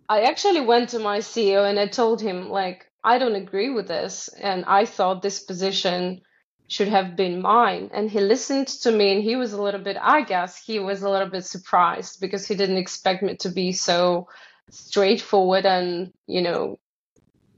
i 0.10 0.24
actually 0.24 0.62
went 0.62 0.90
to 0.90 1.00
my 1.00 1.20
ceo 1.20 1.70
and 1.70 1.80
i 1.80 1.88
told 1.88 2.22
him 2.22 2.50
like 2.50 2.88
i 3.04 3.20
don't 3.20 3.36
agree 3.36 3.72
with 3.72 3.88
this 3.90 4.30
and 4.42 4.66
i 4.68 4.86
thought 4.86 5.24
this 5.24 5.42
position 5.44 6.22
should 6.70 6.90
have 6.90 7.16
been 7.18 7.42
mine. 7.42 7.90
And 7.94 8.12
he 8.12 8.20
listened 8.22 8.68
to 8.84 8.92
me 8.92 9.14
and 9.14 9.24
he 9.24 9.36
was 9.38 9.54
a 9.54 9.62
little 9.64 9.82
bit 9.82 9.98
i 10.02 10.24
guess 10.24 10.58
he 10.64 10.80
was 10.80 11.04
a 11.04 11.10
little 11.10 11.30
bit 11.30 11.46
surprised 11.46 12.22
because 12.22 12.48
he 12.48 12.56
didn't 12.56 12.78
expect 12.78 13.24
me 13.24 13.38
to 13.38 13.50
be 13.50 13.74
so 13.74 14.28
straightforward 14.72 15.66
and 15.66 16.14
you 16.28 16.42
know 16.44 16.78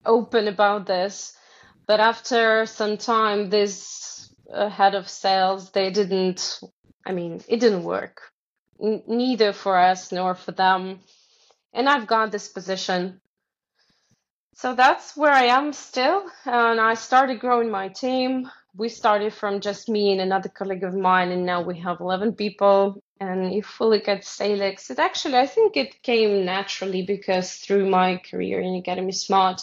open 0.06 0.50
about 0.50 0.88
this. 0.88 1.34
But 1.88 2.02
after 2.02 2.68
some 2.68 2.98
time, 2.98 3.52
this 3.52 4.34
uh, 4.54 4.70
head 4.70 4.96
of 4.96 5.10
sales, 5.10 5.72
they 5.72 5.92
didn't, 5.92 6.62
I 7.06 7.14
mean, 7.14 7.42
it 7.50 7.60
didn't 7.62 7.84
work, 7.86 8.22
N- 8.82 9.04
neither 9.08 9.54
for 9.54 9.78
us 9.78 10.14
nor 10.14 10.36
for 10.36 10.54
them. 10.54 11.02
And 11.74 11.88
I've 11.88 12.08
got 12.08 12.32
this 12.32 12.48
position. 12.48 13.22
So 14.56 14.76
that's 14.76 15.16
where 15.16 15.32
I 15.32 15.46
am 15.46 15.74
still. 15.74 16.24
And 16.46 16.80
I 16.80 16.94
started 16.96 17.40
growing 17.40 17.70
my 17.72 17.88
team. 17.88 18.50
We 18.76 18.90
started 18.90 19.34
from 19.34 19.60
just 19.60 19.90
me 19.90 20.12
and 20.12 20.22
another 20.22 20.50
colleague 20.50 20.84
of 20.84 20.94
mine, 20.94 21.32
and 21.32 21.46
now 21.46 21.62
we 21.62 21.80
have 21.80 22.00
11 22.00 22.34
people. 22.34 23.02
And 23.20 23.54
if 23.54 23.80
we 23.80 23.88
look 23.88 24.08
at 24.08 24.24
Salix, 24.24 24.90
it 24.90 25.00
actually, 25.00 25.38
I 25.38 25.48
think 25.48 25.76
it 25.76 26.02
came 26.02 26.46
naturally 26.46 27.04
because 27.04 27.54
through 27.54 27.90
my 27.90 28.18
career 28.18 28.62
in 28.62 28.76
Academy 28.76 29.12
Smart, 29.12 29.62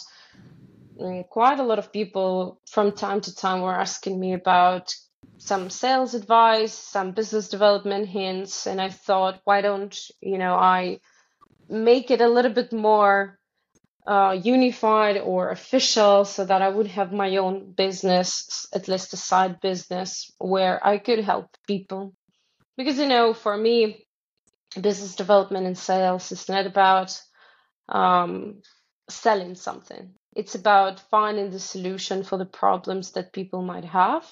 Mm, 0.99 1.29
quite 1.29 1.59
a 1.59 1.63
lot 1.63 1.79
of 1.79 1.93
people 1.93 2.59
from 2.65 2.91
time 2.91 3.21
to 3.21 3.33
time 3.33 3.61
were 3.61 3.73
asking 3.73 4.19
me 4.19 4.33
about 4.33 4.93
some 5.37 5.69
sales 5.69 6.13
advice, 6.13 6.73
some 6.73 7.13
business 7.13 7.47
development 7.47 8.07
hints, 8.07 8.67
and 8.67 8.81
I 8.81 8.89
thought, 8.89 9.39
why 9.45 9.61
don't 9.61 9.97
you 10.19 10.37
know 10.37 10.55
I 10.55 10.99
make 11.69 12.11
it 12.11 12.21
a 12.21 12.27
little 12.27 12.51
bit 12.51 12.73
more 12.73 13.39
uh, 14.07 14.37
unified 14.41 15.17
or 15.17 15.51
official, 15.51 16.25
so 16.25 16.45
that 16.45 16.61
I 16.61 16.69
would 16.69 16.87
have 16.87 17.13
my 17.13 17.37
own 17.37 17.73
business, 17.73 18.67
at 18.73 18.87
least 18.87 19.13
a 19.13 19.17
side 19.17 19.61
business, 19.61 20.31
where 20.39 20.85
I 20.85 20.97
could 20.97 21.19
help 21.19 21.55
people. 21.67 22.13
Because 22.77 22.97
you 22.97 23.07
know, 23.07 23.33
for 23.33 23.55
me, 23.55 24.07
business 24.79 25.15
development 25.15 25.67
and 25.67 25.77
sales 25.77 26.31
is 26.31 26.49
not 26.49 26.65
about 26.65 27.21
um, 27.89 28.61
selling 29.09 29.55
something. 29.55 30.13
It's 30.35 30.55
about 30.55 30.99
finding 31.11 31.49
the 31.49 31.59
solution 31.59 32.23
for 32.23 32.37
the 32.37 32.45
problems 32.45 33.11
that 33.13 33.33
people 33.33 33.61
might 33.61 33.85
have 33.85 34.25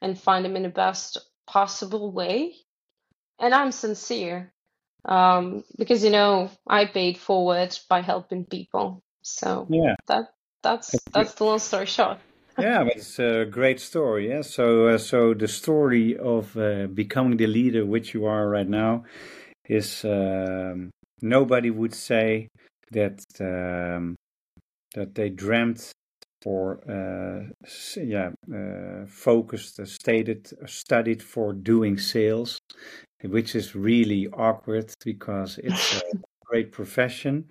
and 0.00 0.18
find 0.18 0.44
them 0.44 0.56
in 0.56 0.62
the 0.62 0.70
best 0.70 1.18
possible 1.46 2.12
way. 2.12 2.54
And 3.38 3.54
I'm 3.54 3.72
sincere 3.72 4.53
um, 5.04 5.64
because, 5.78 6.04
you 6.04 6.10
know, 6.10 6.50
I 6.66 6.86
paid 6.86 7.18
forward 7.18 7.76
by 7.88 8.00
helping 8.00 8.44
people. 8.44 9.02
So 9.22 9.66
yeah, 9.70 9.94
that 10.06 10.34
that's 10.62 10.94
that's 11.12 11.34
the 11.34 11.44
long 11.44 11.58
story 11.58 11.86
short. 11.86 12.18
yeah, 12.58 12.84
but 12.84 12.96
it's 12.96 13.18
a 13.18 13.44
great 13.44 13.80
story. 13.80 14.28
Yeah, 14.28 14.42
so 14.42 14.88
uh, 14.88 14.98
so 14.98 15.34
the 15.34 15.48
story 15.48 16.16
of 16.16 16.56
uh, 16.56 16.86
becoming 16.86 17.36
the 17.36 17.46
leader 17.46 17.84
which 17.84 18.14
you 18.14 18.26
are 18.26 18.48
right 18.48 18.68
now 18.68 19.04
is 19.68 20.04
um, 20.04 20.90
nobody 21.22 21.70
would 21.70 21.94
say 21.94 22.48
that 22.90 23.20
um, 23.40 24.14
that 24.94 25.14
they 25.14 25.30
dreamt 25.30 25.92
or 26.44 26.78
uh, 26.88 27.68
yeah 27.96 28.30
uh, 28.54 29.06
focused, 29.06 29.80
uh, 29.80 29.86
stated, 29.86 30.50
studied 30.66 31.22
for 31.22 31.52
doing 31.52 31.98
sales, 31.98 32.58
which 33.24 33.54
is 33.54 33.74
really 33.74 34.28
awkward 34.28 34.92
because 35.04 35.58
it's 35.58 35.96
a 35.96 36.02
great 36.46 36.72
profession 36.72 37.46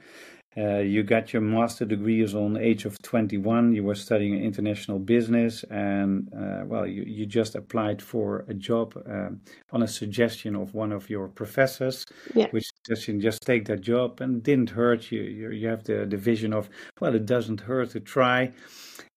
uh, 0.56 0.78
you 0.78 1.02
got 1.02 1.34
your 1.34 1.42
master 1.42 1.84
degrees 1.84 2.36
on 2.36 2.58
age 2.58 2.86
of 2.86 3.02
21. 3.02 3.74
You 3.74 3.84
were 3.84 3.96
studying 3.96 4.42
international 4.44 5.00
business, 5.00 5.64
and 5.72 6.30
uh, 6.34 6.64
well, 6.66 6.86
you, 6.86 7.04
you 7.04 7.26
just 7.26 7.56
applied 7.56 8.02
for 8.02 8.46
a 8.48 8.54
job 8.54 8.94
um, 9.08 9.42
on 9.72 9.82
a 9.82 9.88
suggestion 9.88 10.56
of 10.56 10.76
one 10.76 10.92
of 10.92 11.10
your 11.10 11.28
professors, 11.28 12.06
yeah. 12.36 12.48
which 12.52 12.66
suggestion 12.86 13.20
just 13.20 13.42
take 13.42 13.66
that 13.66 13.82
job 13.82 14.22
and 14.22 14.44
didn't 14.44 14.70
hurt 14.70 15.12
you. 15.12 15.22
You, 15.24 15.52
you 15.52 15.68
have 15.68 15.84
the, 15.86 16.06
the 16.06 16.18
vision 16.18 16.54
of 16.54 16.70
well, 17.00 17.16
it 17.16 17.26
doesn't 17.26 17.62
hurt 17.62 17.92
to 17.92 18.00
try. 18.00 18.54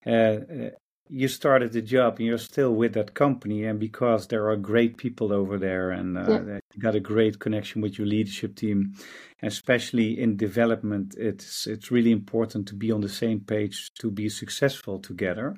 Uh, 0.07 0.11
uh 0.11 0.71
you 1.09 1.29
started 1.29 1.73
the 1.73 1.83
job 1.83 2.17
and 2.19 2.27
you're 2.27 2.39
still 2.39 2.75
with 2.75 2.95
that 2.95 3.15
company 3.15 3.65
and 3.65 3.79
because 3.79 4.27
there 4.27 4.49
are 4.49 4.57
great 4.57 4.97
people 4.97 5.33
over 5.33 5.57
there 5.57 5.91
and 5.91 6.19
uh, 6.19 6.23
yeah. 6.29 6.59
you 6.75 6.81
got 6.81 6.95
a 6.95 7.01
great 7.01 7.39
connection 7.39 7.81
with 7.81 7.97
your 7.99 8.07
leadership 8.07 8.57
team 8.57 8.93
especially 9.43 10.19
in 10.19 10.37
development 10.37 11.15
it's 11.17 11.67
it's 11.67 11.91
really 11.91 12.11
important 12.11 12.67
to 12.67 12.75
be 12.75 12.91
on 12.91 13.01
the 13.01 13.09
same 13.09 13.39
page 13.39 13.91
to 13.99 14.11
be 14.11 14.29
successful 14.29 14.99
together 14.99 15.55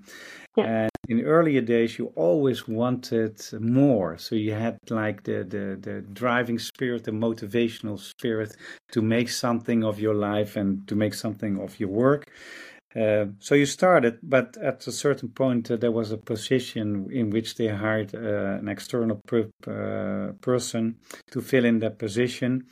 yeah. 0.56 0.64
and 0.64 0.90
in 1.08 1.24
earlier 1.24 1.62
days 1.62 1.98
you 1.98 2.12
always 2.14 2.68
wanted 2.68 3.40
more 3.60 4.18
so 4.18 4.34
you 4.34 4.52
had 4.52 4.78
like 4.90 5.22
the, 5.22 5.44
the 5.44 5.78
the 5.80 6.00
driving 6.12 6.58
spirit 6.58 7.04
the 7.04 7.10
motivational 7.10 7.98
spirit 7.98 8.54
to 8.92 9.00
make 9.00 9.28
something 9.28 9.82
of 9.82 9.98
your 9.98 10.14
life 10.14 10.56
and 10.56 10.86
to 10.86 10.94
make 10.94 11.14
something 11.14 11.58
of 11.58 11.80
your 11.80 11.88
work 11.88 12.26
uh, 12.96 13.26
so 13.38 13.54
you 13.54 13.66
started, 13.66 14.18
but 14.22 14.56
at 14.56 14.86
a 14.86 14.92
certain 14.92 15.28
point 15.28 15.70
uh, 15.70 15.76
there 15.76 15.92
was 15.92 16.10
a 16.10 16.16
position 16.16 17.08
in 17.12 17.28
which 17.30 17.54
they 17.56 17.68
hired 17.68 18.14
uh, 18.14 18.58
an 18.58 18.68
external 18.68 19.20
per, 19.26 19.50
uh, 19.66 20.32
person 20.40 20.96
to 21.30 21.42
fill 21.42 21.66
in 21.66 21.80
that 21.80 21.98
position, 21.98 22.66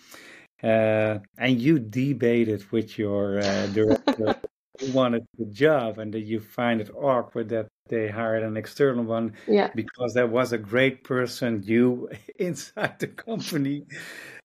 uh, 0.62 1.18
and 1.37 1.61
you 1.61 1.79
debated 1.79 2.64
with 2.72 2.98
your 2.98 3.40
director 3.74 4.37
who 4.81 4.92
wanted 4.92 5.26
the 5.38 5.46
job, 5.46 5.98
and 5.98 6.14
that 6.14 6.20
you 6.20 6.40
find 6.40 6.81
it 6.81 6.90
awkward 6.94 7.50
that 7.50 7.66
they 7.88 8.09
hired 8.09 8.42
an 8.42 8.57
external 8.57 9.05
one 9.05 9.35
yeah. 9.46 9.70
because 9.74 10.14
there 10.14 10.26
was 10.26 10.52
a 10.52 10.59
great 10.59 11.05
person 11.05 11.62
you 11.64 12.09
inside 12.38 12.98
the 12.98 13.07
company 13.07 13.85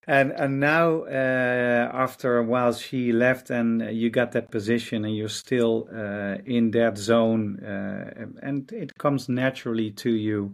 and 0.08 0.32
and 0.32 0.60
now 0.60 1.04
uh, 1.04 1.90
after 1.94 2.38
a 2.38 2.44
while 2.44 2.74
she 2.74 3.12
left 3.12 3.50
and 3.50 3.82
you 3.96 4.10
got 4.10 4.32
that 4.32 4.50
position 4.50 5.06
and 5.06 5.16
you're 5.16 5.30
still 5.30 5.88
uh, 5.94 6.38
in 6.46 6.72
that 6.72 6.98
zone 6.98 7.60
uh, 7.64 8.26
and 8.42 8.72
it 8.72 8.98
comes 8.98 9.30
naturally 9.30 9.92
to 9.92 10.12
you 10.12 10.54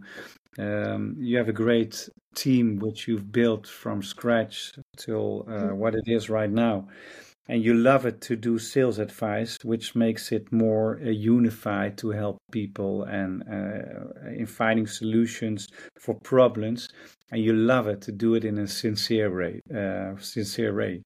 um, 0.58 1.16
you 1.18 1.36
have 1.36 1.48
a 1.48 1.52
great 1.52 2.08
team 2.34 2.78
which 2.78 3.08
you've 3.08 3.32
built 3.32 3.66
from 3.66 4.02
scratch 4.02 4.72
till 4.96 5.44
uh, 5.48 5.52
mm-hmm. 5.52 5.76
what 5.76 5.94
it 5.94 6.04
is 6.06 6.28
right 6.28 6.50
now 6.50 6.86
and 7.48 7.64
you 7.64 7.74
love 7.74 8.04
it 8.04 8.20
to 8.20 8.36
do 8.36 8.58
sales 8.58 8.98
advice, 8.98 9.56
which 9.62 9.94
makes 9.94 10.32
it 10.32 10.52
more 10.52 11.00
uh, 11.02 11.08
unified 11.08 11.96
to 11.98 12.10
help 12.10 12.38
people 12.52 13.04
and 13.04 13.42
uh, 13.50 14.30
in 14.30 14.46
finding 14.46 14.86
solutions 14.86 15.66
for 15.98 16.14
problems. 16.22 16.88
And 17.30 17.42
you 17.42 17.54
love 17.54 17.88
it 17.88 18.02
to 18.02 18.12
do 18.12 18.34
it 18.34 18.44
in 18.44 18.58
a 18.58 18.66
sincere 18.66 19.34
way, 19.34 19.60
uh, 19.74 20.18
sincere 20.20 20.74
way, 20.74 21.02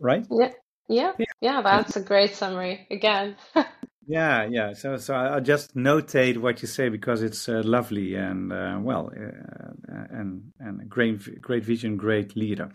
right? 0.00 0.26
Yeah, 0.30 0.52
yeah, 0.88 1.12
yeah. 1.18 1.26
yeah 1.40 1.62
that's 1.62 1.96
a 1.96 2.00
great 2.00 2.34
summary 2.34 2.86
again. 2.90 3.36
yeah, 4.06 4.46
yeah. 4.50 4.72
So, 4.72 4.96
so 4.96 5.14
I'll 5.14 5.40
just 5.40 5.74
notate 5.76 6.38
what 6.38 6.62
you 6.62 6.68
say 6.68 6.88
because 6.88 7.22
it's 7.22 7.48
uh, 7.48 7.62
lovely 7.64 8.14
and 8.14 8.52
uh, 8.52 8.78
well, 8.80 9.10
uh, 9.14 10.04
and 10.10 10.52
and 10.58 10.88
great, 10.88 11.40
great 11.40 11.64
vision, 11.64 11.96
great 11.96 12.36
leader. 12.36 12.70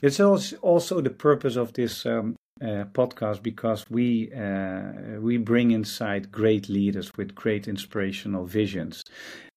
It's 0.00 0.20
also 0.20 0.56
also 0.58 1.00
the 1.00 1.10
purpose 1.10 1.56
of 1.56 1.72
this 1.72 2.06
um, 2.06 2.36
uh, 2.62 2.84
podcast 2.92 3.42
because 3.42 3.84
we 3.90 4.32
uh, 4.32 5.20
we 5.20 5.36
bring 5.36 5.70
inside 5.70 6.32
great 6.32 6.68
leaders 6.68 7.16
with 7.16 7.34
great 7.34 7.68
inspirational 7.68 8.44
visions. 8.46 9.04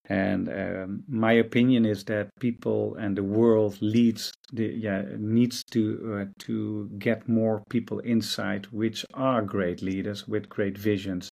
And 0.09 0.49
um, 0.49 1.03
my 1.07 1.31
opinion 1.33 1.85
is 1.85 2.03
that 2.05 2.37
people 2.39 2.95
and 2.95 3.15
the 3.15 3.23
world 3.23 3.77
leads 3.81 4.33
the, 4.51 4.65
yeah 4.65 5.03
needs 5.17 5.63
to 5.71 5.81
uh, 6.13 6.25
to 6.39 6.89
get 6.97 7.29
more 7.29 7.63
people 7.69 7.99
inside 7.99 8.65
which 8.71 9.05
are 9.13 9.41
great 9.41 9.81
leaders 9.81 10.27
with 10.27 10.49
great 10.49 10.77
visions, 10.77 11.29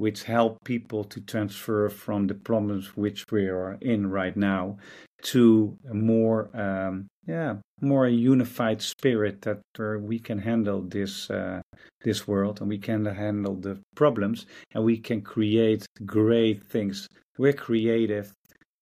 which 0.00 0.22
help 0.22 0.56
people 0.64 1.04
to 1.04 1.20
transfer 1.20 1.90
from 1.90 2.26
the 2.26 2.34
problems 2.34 2.96
which 2.96 3.26
we 3.30 3.46
are 3.46 3.76
in 3.82 4.10
right 4.10 4.34
now 4.34 4.78
to 5.22 5.76
a 5.90 5.94
more 5.94 6.48
um, 6.56 7.06
yeah 7.26 7.56
more 7.82 8.08
unified 8.08 8.80
spirit 8.80 9.42
that 9.42 9.60
uh, 9.78 9.98
we 9.98 10.18
can 10.18 10.38
handle 10.38 10.80
this 10.80 11.30
uh, 11.30 11.60
this 12.02 12.26
world 12.26 12.60
and 12.60 12.68
we 12.70 12.78
can 12.78 13.04
handle 13.04 13.54
the 13.54 13.78
problems 13.94 14.46
and 14.72 14.82
we 14.84 14.96
can 14.96 15.20
create 15.20 15.84
great 16.06 16.64
things. 16.64 17.06
We're 17.36 17.60
creative. 17.68 18.32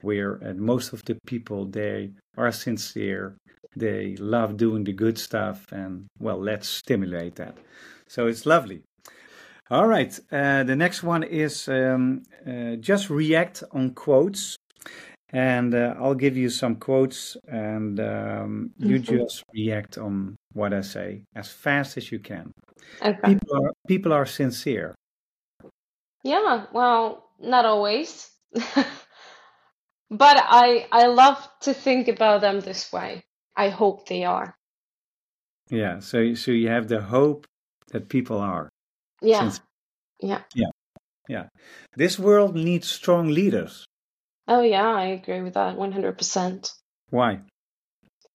We're 0.05 0.37
and 0.37 0.61
most 0.61 0.93
of 0.93 1.05
the 1.05 1.17
people 1.27 1.67
they 1.67 2.13
are 2.37 2.53
sincere. 2.53 3.37
They 3.75 4.15
love 4.17 4.57
doing 4.57 4.85
the 4.85 4.93
good 4.93 5.19
stuff 5.19 5.67
and 5.73 6.07
well 6.21 6.41
let's 6.41 6.69
stimulate 6.69 7.35
that. 7.37 7.57
So 8.07 8.29
it's 8.29 8.47
lovely 8.47 8.83
all 9.71 9.87
right 9.87 10.19
uh, 10.33 10.63
the 10.65 10.77
next 10.77 11.03
one 11.03 11.23
is 11.23 11.69
um, 11.69 12.23
uh, 12.47 12.77
just 12.77 13.11
react 13.11 13.63
on 13.73 13.91
quotes 13.91 14.57
and 15.31 15.75
uh, 15.75 15.95
I'll 15.99 16.15
give 16.15 16.37
you 16.37 16.49
some 16.49 16.77
quotes, 16.77 17.37
and 17.47 18.01
um, 18.01 18.71
you 18.79 18.99
mm-hmm. 18.99 19.17
just 19.19 19.45
react 19.53 19.99
on 19.99 20.37
what 20.53 20.73
I 20.73 20.81
say 20.81 21.25
as 21.35 21.51
fast 21.51 21.97
as 21.97 22.11
you 22.11 22.19
can. 22.19 22.53
Okay. 23.03 23.35
People 23.35 23.57
are 23.57 23.73
people 23.87 24.13
are 24.13 24.27
sincere. 24.27 24.95
Yeah, 26.25 26.67
well, 26.73 27.31
not 27.39 27.67
always, 27.67 28.31
but 28.55 28.97
I 30.21 30.87
I 30.91 31.07
love 31.07 31.47
to 31.63 31.75
think 31.75 32.09
about 32.09 32.41
them 32.41 32.61
this 32.61 32.91
way. 32.93 33.23
I 33.57 33.69
hope 33.69 34.09
they 34.09 34.25
are. 34.25 34.55
Yeah, 35.71 35.99
so 36.01 36.35
so 36.35 36.53
you 36.53 36.69
have 36.69 36.89
the 36.89 37.03
hope 37.03 37.47
that 37.93 38.09
people 38.09 38.39
are. 38.39 38.71
Yeah. 39.21 39.41
Sincere. 39.41 39.65
Yeah. 40.21 40.43
Yeah. 40.55 40.71
Yeah. 41.29 41.49
This 41.97 42.19
world 42.19 42.55
needs 42.55 42.89
strong 42.89 43.29
leaders. 43.29 43.85
Oh 44.47 44.63
yeah, 44.63 44.89
I 44.89 45.07
agree 45.07 45.43
with 45.43 45.55
that 45.55 45.77
100%. 45.77 46.73
Why? 47.11 47.41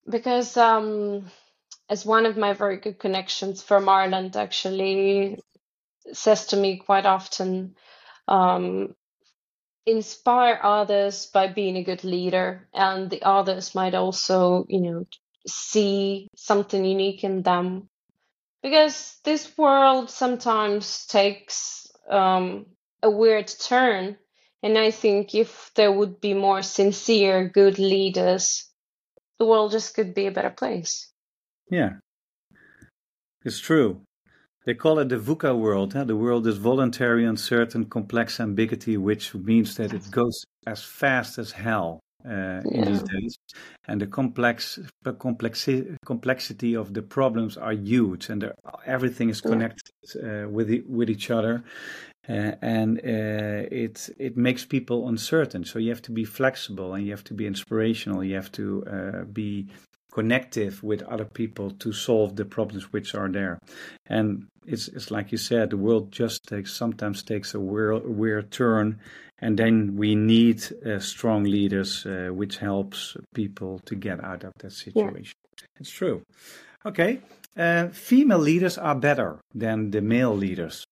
Because 0.08 0.58
um, 0.58 1.26
as 1.90 2.06
one 2.06 2.26
of 2.26 2.38
my 2.38 2.54
very 2.54 2.78
good 2.78 3.00
connections 3.00 3.64
from 3.64 3.90
Ireland 3.90 4.36
actually 4.36 5.40
says 6.12 6.48
to 6.48 6.58
me 6.58 6.78
quite 6.78 7.06
often, 7.06 7.76
um, 8.28 8.96
inspire 9.86 10.60
others 10.62 11.26
by 11.28 11.48
being 11.48 11.78
a 11.78 11.84
good 11.84 12.04
leader, 12.04 12.68
and 12.74 13.10
the 13.10 13.24
others 13.24 13.76
might 13.76 13.94
also, 13.94 14.66
you 14.70 14.82
know, 14.82 15.06
see 15.48 16.30
something 16.36 16.86
unique 16.86 17.24
in 17.24 17.42
them. 17.42 17.90
Because 18.64 19.18
this 19.24 19.56
world 19.58 20.10
sometimes 20.10 21.06
takes 21.06 21.86
um, 22.10 22.66
a 23.04 23.10
weird 23.10 23.48
turn 23.48 24.18
and 24.64 24.78
I 24.78 24.92
think 24.92 25.36
if 25.36 25.72
there 25.76 25.92
would 25.92 26.22
be 26.22 26.34
more 26.34 26.62
sincere, 26.62 27.50
good 27.50 27.78
leaders, 27.78 28.70
the 29.38 29.46
world 29.46 29.74
just 29.74 29.94
could 29.94 30.16
be 30.16 30.28
a 30.28 30.32
better 30.32 30.50
place. 30.50 31.12
Yeah, 31.70 31.98
it's 33.44 33.60
true. 33.60 34.02
They 34.66 34.74
call 34.74 35.00
it 35.00 35.10
the 35.10 35.18
VUCA 35.18 35.60
world. 35.60 35.94
Huh? 35.94 36.06
The 36.06 36.16
world 36.16 36.48
is 36.48 36.56
voluntary, 36.56 37.26
uncertain, 37.26 37.90
complex 37.90 38.40
ambiguity, 38.40 38.96
which 38.96 39.36
means 39.36 39.76
that 39.76 39.94
it 39.94 40.10
goes 40.10 40.46
as 40.66 40.82
fast 40.82 41.38
as 41.38 41.52
hell 41.52 42.00
uh, 42.26 42.62
in 42.72 42.84
these 42.86 43.04
days. 43.04 43.38
And 43.88 44.02
the 44.02 44.08
complex, 44.08 44.80
complexi- 45.06 45.96
complexity 46.06 46.76
of 46.76 46.94
the 46.94 47.02
problems 47.02 47.58
are 47.58 47.74
huge, 47.74 48.30
and 48.30 48.52
everything 48.86 49.30
is 49.30 49.42
connected 49.42 49.92
uh, 50.16 50.50
with 50.50 50.68
the, 50.68 50.84
with 50.88 51.10
each 51.10 51.30
other 51.32 51.64
Uh, 52.30 52.56
and 52.62 53.00
uh, 53.00 53.68
it 53.70 54.10
it 54.18 54.38
makes 54.38 54.66
people 54.66 55.10
uncertain. 55.10 55.66
So 55.66 55.78
you 55.80 55.90
have 55.90 56.02
to 56.04 56.12
be 56.14 56.24
flexible 56.26 56.94
and 56.94 57.04
you 57.06 57.12
have 57.12 57.24
to 57.26 57.34
be 57.34 57.46
inspirational. 57.46 58.24
You 58.24 58.36
have 58.36 58.52
to 58.52 58.84
uh, 58.88 59.24
be 59.26 59.68
connective 60.14 60.82
with 60.84 61.02
other 61.04 61.26
people 61.26 61.72
to 61.72 61.92
solve 61.92 62.36
the 62.36 62.46
problems 62.46 62.94
which 62.94 63.16
are 63.16 63.30
there. 63.32 63.60
And 64.06 64.48
it's 64.66 64.88
it's 64.88 65.12
like 65.12 65.32
you 65.32 65.38
said, 65.38 65.70
the 65.70 65.78
world 65.78 66.12
just 66.12 66.44
takes 66.48 66.74
sometimes 66.74 67.24
takes 67.24 67.54
a 67.54 67.60
weird, 67.60 68.06
weird 68.06 68.52
turn, 68.52 69.00
and 69.40 69.58
then 69.58 69.96
we 69.96 70.16
need 70.16 70.64
uh, 70.86 71.00
strong 71.00 71.44
leaders, 71.44 72.06
uh, 72.06 72.30
which 72.32 72.58
helps 72.58 73.18
people 73.34 73.80
to 73.86 73.96
get 73.96 74.24
out 74.24 74.44
of 74.44 74.54
that 74.60 74.72
situation. 74.72 75.36
Yeah. 75.60 75.66
It's 75.80 75.90
true. 75.90 76.24
Okay, 76.86 77.22
uh, 77.58 77.90
female 77.90 78.40
leaders 78.40 78.78
are 78.78 78.96
better 78.96 79.40
than 79.54 79.92
the 79.92 80.02
male 80.02 80.36
leaders. 80.36 80.86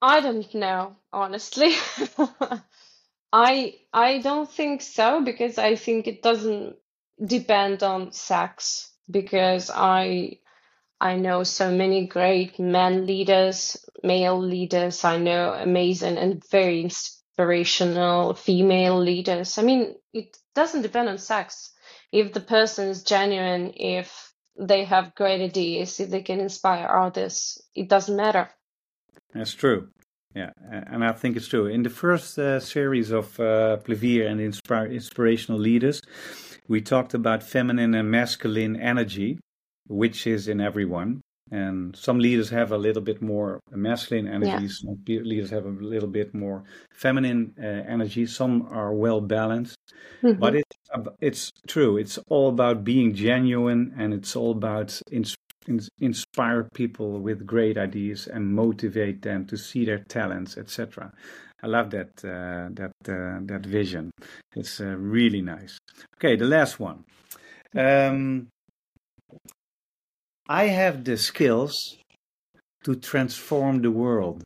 I 0.00 0.20
don't 0.20 0.52
know, 0.54 0.96
honestly. 1.12 1.74
I 3.32 3.74
I 3.92 4.18
don't 4.18 4.50
think 4.50 4.82
so 4.82 5.22
because 5.22 5.58
I 5.58 5.76
think 5.76 6.06
it 6.06 6.22
doesn't 6.22 6.76
depend 7.24 7.82
on 7.82 8.12
sex 8.12 8.90
because 9.10 9.70
I 9.70 10.38
I 11.02 11.16
know 11.16 11.42
so 11.42 11.72
many 11.72 12.06
great 12.06 12.60
men 12.60 13.06
leaders, 13.06 13.76
male 14.04 14.40
leaders. 14.40 15.04
I 15.04 15.18
know 15.18 15.52
amazing 15.52 16.16
and 16.16 16.40
very 16.48 16.80
inspirational 16.80 18.34
female 18.34 19.00
leaders. 19.00 19.58
I 19.58 19.62
mean, 19.62 19.96
it 20.12 20.36
doesn't 20.54 20.82
depend 20.82 21.08
on 21.08 21.18
sex. 21.18 21.72
If 22.12 22.32
the 22.32 22.40
person 22.40 22.88
is 22.88 23.02
genuine, 23.02 23.72
if 23.74 24.32
they 24.56 24.84
have 24.84 25.16
great 25.16 25.42
ideas, 25.42 25.98
if 25.98 26.10
they 26.10 26.22
can 26.22 26.38
inspire 26.38 26.86
others, 26.86 27.60
it 27.74 27.88
doesn't 27.88 28.16
matter. 28.16 28.50
That's 29.34 29.54
true. 29.54 29.88
Yeah, 30.36 30.50
and 30.70 31.04
I 31.04 31.10
think 31.12 31.36
it's 31.36 31.48
true. 31.48 31.66
In 31.66 31.82
the 31.82 31.90
first 31.90 32.38
uh, 32.38 32.60
series 32.60 33.10
of 33.10 33.40
uh, 33.40 33.78
Plevier 33.84 34.28
and 34.30 34.40
Inspire, 34.40 34.86
Inspirational 34.86 35.60
Leaders, 35.60 36.00
we 36.68 36.80
talked 36.80 37.12
about 37.12 37.42
feminine 37.42 37.92
and 37.92 38.08
masculine 38.08 38.76
energy, 38.76 39.40
which 39.92 40.26
is 40.26 40.48
in 40.48 40.60
everyone. 40.60 41.22
And 41.50 41.94
some 41.94 42.18
leaders 42.18 42.48
have 42.48 42.72
a 42.72 42.78
little 42.78 43.02
bit 43.02 43.20
more 43.20 43.60
masculine 43.70 44.26
energy, 44.26 44.64
yeah. 44.64 44.68
some 44.68 44.98
leaders 45.06 45.50
have 45.50 45.66
a 45.66 45.68
little 45.68 46.08
bit 46.08 46.32
more 46.32 46.64
feminine 46.94 47.54
uh, 47.62 47.66
energy. 47.66 48.24
Some 48.24 48.66
are 48.70 48.94
well 48.94 49.20
balanced, 49.20 49.76
mm-hmm. 50.22 50.40
but 50.40 50.54
it's 50.54 50.76
it's 51.20 51.50
true. 51.66 51.98
It's 51.98 52.18
all 52.28 52.48
about 52.48 52.84
being 52.84 53.14
genuine, 53.14 53.92
and 53.98 54.14
it's 54.14 54.34
all 54.34 54.52
about 54.52 54.98
ins- 55.10 55.36
inspire 56.00 56.68
people 56.74 57.20
with 57.20 57.46
great 57.46 57.76
ideas 57.76 58.26
and 58.26 58.54
motivate 58.54 59.20
them 59.20 59.44
to 59.46 59.56
see 59.56 59.84
their 59.84 59.98
talents, 59.98 60.56
etc. 60.56 61.12
I 61.62 61.66
love 61.66 61.90
that 61.90 62.24
uh, 62.24 62.68
that 62.72 62.92
uh, 63.08 63.38
that 63.42 63.64
vision. 63.66 64.10
It's 64.56 64.80
uh, 64.80 64.96
really 64.96 65.42
nice. 65.42 65.78
Okay, 66.16 66.36
the 66.36 66.46
last 66.46 66.80
one. 66.80 67.04
Um, 67.74 68.48
I 70.52 70.66
have 70.66 71.02
the 71.02 71.16
skills 71.16 71.96
to 72.84 72.94
transform 72.94 73.80
the 73.80 73.90
world. 73.90 74.42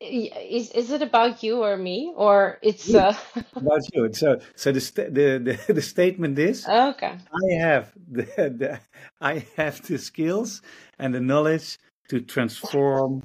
Is 0.00 0.70
is 0.70 0.92
it 0.92 1.02
about 1.02 1.42
you 1.42 1.64
or 1.64 1.76
me? 1.76 2.12
Or 2.16 2.58
it's 2.62 2.94
uh... 2.94 3.12
about 3.56 3.82
you. 3.92 4.12
So 4.12 4.38
so 4.54 4.70
the, 4.70 4.80
st- 4.80 5.12
the 5.12 5.26
the 5.46 5.72
the 5.78 5.82
statement 5.82 6.38
is 6.38 6.64
okay. 6.66 7.18
I 7.42 7.46
have 7.66 7.92
the, 8.16 8.24
the 8.60 8.80
i 9.20 9.44
have 9.56 9.82
the 9.88 9.98
skills 9.98 10.62
and 11.00 11.12
the 11.12 11.20
knowledge 11.20 11.78
to 12.10 12.20
transform 12.20 13.22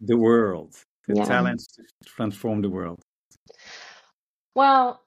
the 0.00 0.16
world 0.16 0.74
the 1.06 1.14
yeah. 1.14 1.24
talents 1.24 1.64
to 1.76 1.82
transform 2.16 2.60
the 2.60 2.70
world. 2.70 2.98
Well 4.56 5.00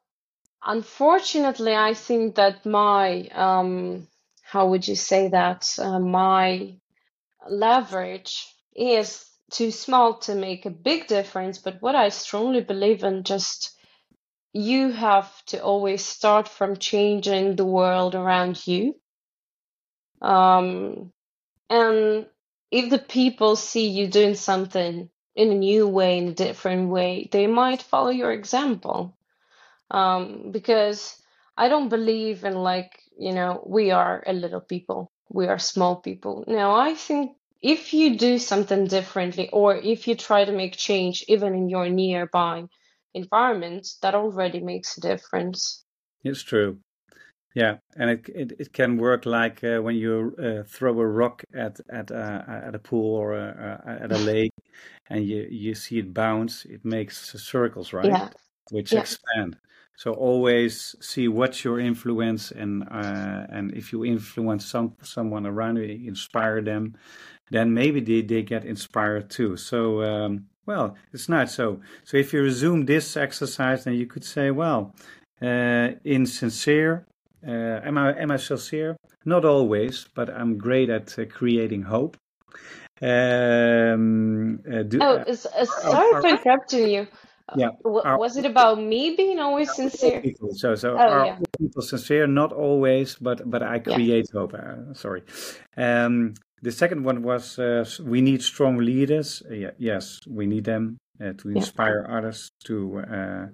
unfortunately 0.66 1.76
i 1.76 1.94
think 1.94 2.36
that 2.36 2.66
my 2.66 3.28
um 3.48 4.08
how 4.44 4.68
would 4.68 4.88
you 4.88 4.96
say 4.96 5.30
that 5.30 5.74
uh, 5.80 6.00
my 6.00 6.76
leverage 7.50 8.48
is 8.76 9.26
too 9.52 9.72
small 9.72 10.18
to 10.20 10.36
make 10.36 10.66
a 10.66 10.70
big 10.72 11.08
difference. 11.08 11.58
But 11.58 11.82
what 11.82 11.96
I 11.96 12.10
strongly 12.10 12.62
believe 12.62 13.04
in 13.04 13.24
just 13.24 13.78
you 14.52 14.92
have 14.92 15.32
to 15.46 15.64
always 15.64 16.06
start 16.06 16.48
from 16.48 16.78
changing 16.78 17.56
the 17.56 17.66
world 17.66 18.16
around 18.16 18.66
you. 18.68 18.96
Um, 20.22 21.12
and 21.70 22.28
if 22.72 22.90
the 22.90 23.00
people 23.00 23.56
see 23.56 23.90
you 23.90 24.08
doing 24.08 24.36
something 24.36 25.10
in 25.36 25.52
a 25.52 25.56
new 25.56 25.88
way, 25.88 26.20
in 26.20 26.28
a 26.28 26.34
different 26.34 26.90
way, 26.90 27.28
they 27.32 27.48
might 27.48 27.82
follow 27.82 28.10
your 28.10 28.32
example. 28.32 29.18
Um, 29.90 30.52
because 30.52 31.20
I 31.58 31.68
don't 31.68 31.90
believe 31.90 32.44
in 32.44 32.56
like, 32.56 33.00
you 33.18 33.34
know, 33.34 33.64
we 33.66 33.92
are 33.92 34.24
a 34.26 34.34
little 34.34 34.62
people, 34.62 35.12
we 35.30 35.48
are 35.48 35.60
small 35.60 35.98
people. 35.98 36.44
No, 36.48 36.74
I 36.74 36.96
think 36.96 37.38
if 37.64 37.94
you 37.94 38.18
do 38.18 38.38
something 38.38 38.86
differently 38.86 39.50
or 39.52 39.76
if 39.78 40.08
you 40.08 40.16
try 40.16 40.44
to 40.44 40.52
make 40.52 40.76
change 40.76 41.24
even 41.28 41.56
in 41.56 41.70
your 41.70 41.90
nearby 41.90 42.66
environment 43.14 43.88
that 44.02 44.14
already 44.14 44.60
makes 44.60 44.98
a 44.98 45.02
difference 45.02 45.86
it's 46.24 46.44
true 46.44 46.78
yeah 47.56 47.78
and 47.96 48.10
it 48.10 48.30
it, 48.36 48.52
it 48.60 48.74
can 48.74 48.98
work 48.98 49.26
like 49.26 49.64
uh, 49.64 49.80
when 49.80 49.96
you 49.96 50.36
uh, 50.44 50.64
throw 50.68 51.00
a 51.00 51.08
rock 51.08 51.44
at 51.56 51.80
at 51.90 52.12
uh, 52.12 52.42
at 52.48 52.76
a 52.76 52.80
pool 52.80 53.16
or 53.16 53.34
a, 53.34 53.82
uh, 53.88 54.04
at 54.04 54.12
a 54.12 54.18
lake 54.32 54.52
and 55.10 55.26
you 55.26 55.48
you 55.50 55.74
see 55.74 56.00
it 56.00 56.14
bounce 56.14 56.66
it 56.66 56.84
makes 56.84 57.34
circles 57.42 57.94
right 57.94 58.08
yeah. 58.08 58.30
which 58.72 58.92
yeah. 58.92 59.00
expand 59.00 59.56
so 59.96 60.12
always 60.14 60.96
see 61.00 61.28
what's 61.28 61.64
your 61.64 61.80
influence 61.80 62.52
and 62.52 62.84
uh, 62.90 63.46
and 63.50 63.74
if 63.74 63.92
you 63.92 64.04
influence 64.04 64.66
some 64.66 64.96
someone 65.02 65.46
around 65.46 65.78
you 65.78 66.08
inspire 66.08 66.62
them 66.62 66.96
then 67.54 67.74
maybe 67.74 68.00
they, 68.02 68.22
they 68.22 68.42
get 68.42 68.66
inspired 68.66 69.30
too. 69.30 69.56
So, 69.58 70.02
um, 70.04 70.48
well, 70.66 70.96
it's 71.14 71.30
nice. 71.30 71.54
So, 71.54 71.82
so 72.04 72.18
if 72.18 72.34
you 72.34 72.42
resume 72.42 72.86
this 72.86 73.16
exercise, 73.16 73.84
then 73.84 73.94
you 73.94 74.08
could 74.08 74.24
say, 74.24 74.50
well, 74.52 74.96
uh, 75.42 75.90
in 76.04 76.26
sincere, 76.26 77.06
uh, 77.46 77.52
am 77.52 77.98
I 77.98 78.14
am 78.14 78.32
I 78.32 78.38
sincere? 78.38 78.96
Not 79.26 79.46
always, 79.46 80.08
but 80.16 80.30
I'm 80.30 80.58
great 80.58 80.90
at 80.90 81.20
uh, 81.20 81.26
creating 81.26 81.84
hope. 81.84 82.18
Um, 83.02 84.62
uh, 84.66 84.84
do, 84.84 85.00
oh, 85.02 85.18
uh, 85.18 85.66
sorry 85.66 86.22
for 86.22 86.28
interrupting 86.28 86.88
you. 86.88 87.08
Yeah, 87.56 87.70
w- 87.84 88.04
was 88.18 88.38
it 88.38 88.46
about 88.46 88.80
me 88.80 89.16
being 89.16 89.40
always 89.40 89.74
sincere? 89.74 90.22
People. 90.22 90.50
So, 90.54 90.76
so 90.76 90.94
oh, 90.94 90.98
are 90.98 91.26
yeah. 91.26 91.40
people 91.60 91.82
sincere? 91.82 92.26
Not 92.26 92.54
always, 92.54 93.16
but 93.16 93.50
but 93.50 93.62
I 93.62 93.80
create 93.80 94.28
yeah. 94.34 94.40
hope. 94.40 94.54
Uh, 94.54 94.94
sorry. 94.94 95.24
Um, 95.76 96.36
the 96.62 96.72
second 96.72 97.04
one 97.04 97.22
was 97.24 97.60
uh, 97.60 97.86
we 98.02 98.22
need 98.22 98.42
strong 98.42 98.78
leaders. 98.78 99.44
Uh, 99.50 99.54
yeah, 99.54 99.72
yes, 99.78 100.22
we 100.26 100.46
need 100.46 100.64
them 100.64 100.98
uh, 101.22 101.34
to 101.40 101.50
inspire 101.50 102.06
yeah. 102.08 102.18
others 102.18 102.50
to 102.66 103.00
uh, 103.00 103.48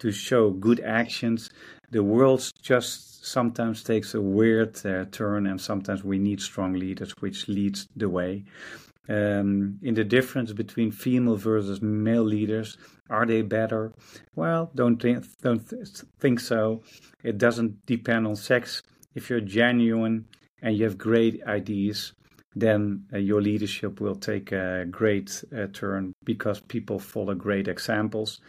to 0.00 0.10
show 0.10 0.50
good 0.50 0.80
actions. 0.80 1.48
The 1.90 2.02
world 2.02 2.50
just 2.60 3.24
sometimes 3.24 3.84
takes 3.84 4.14
a 4.14 4.20
weird 4.20 4.84
uh, 4.84 5.04
turn, 5.12 5.46
and 5.46 5.60
sometimes 5.60 6.02
we 6.02 6.18
need 6.18 6.40
strong 6.40 6.74
leaders, 6.74 7.12
which 7.20 7.46
leads 7.46 7.86
the 7.94 8.08
way. 8.08 8.44
Um, 9.08 9.78
in 9.82 9.94
the 9.94 10.04
difference 10.04 10.52
between 10.52 10.90
female 10.90 11.36
versus 11.36 11.80
male 11.80 12.24
leaders, 12.24 12.76
are 13.08 13.26
they 13.26 13.42
better? 13.42 13.92
Well, 14.34 14.70
don't 14.74 15.00
think, 15.00 15.24
don't 15.40 15.62
think 16.18 16.40
so. 16.40 16.82
It 17.22 17.38
doesn't 17.38 17.86
depend 17.86 18.26
on 18.26 18.36
sex. 18.36 18.82
If 19.14 19.30
you're 19.30 19.40
genuine 19.40 20.26
and 20.60 20.76
you 20.76 20.84
have 20.84 20.98
great 20.98 21.42
ideas, 21.46 22.12
then 22.56 23.04
uh, 23.12 23.18
your 23.18 23.40
leadership 23.40 24.00
will 24.00 24.16
take 24.16 24.50
a 24.50 24.86
great 24.90 25.44
uh, 25.56 25.66
turn 25.72 26.12
because 26.24 26.60
people 26.60 26.98
follow 26.98 27.34
great 27.34 27.68
examples. 27.68 28.40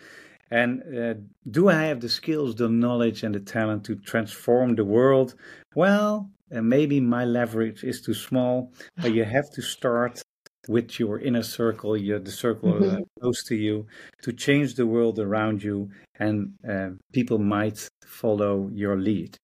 And 0.49 0.81
uh, 0.97 1.15
do 1.51 1.67
I 1.67 1.83
have 1.83 1.99
the 1.99 2.09
skills, 2.09 2.55
the 2.55 2.69
knowledge, 2.69 3.23
and 3.23 3.35
the 3.35 3.41
talent 3.41 3.83
to 3.85 3.95
transform 3.95 4.75
the 4.75 4.85
world? 4.85 5.35
Well, 5.75 6.29
uh, 6.55 6.61
maybe 6.61 7.01
my 7.01 7.25
leverage 7.25 7.83
is 7.83 8.01
too 8.01 8.13
small, 8.13 8.71
but 8.95 9.13
you 9.13 9.25
have 9.25 9.51
to 9.51 9.61
start 9.61 10.23
with 10.67 10.99
your 10.99 11.19
inner 11.19 11.43
circle, 11.43 11.95
your, 11.97 12.19
the 12.19 12.31
circle 12.31 12.73
mm-hmm. 12.73 13.01
close 13.19 13.43
to 13.45 13.55
you, 13.55 13.85
to 14.21 14.33
change 14.33 14.75
the 14.75 14.85
world 14.85 15.19
around 15.19 15.63
you, 15.63 15.89
and 16.19 16.53
uh, 16.67 16.89
people 17.13 17.37
might 17.37 17.89
follow 18.05 18.69
your 18.73 18.97
lead. 18.97 19.37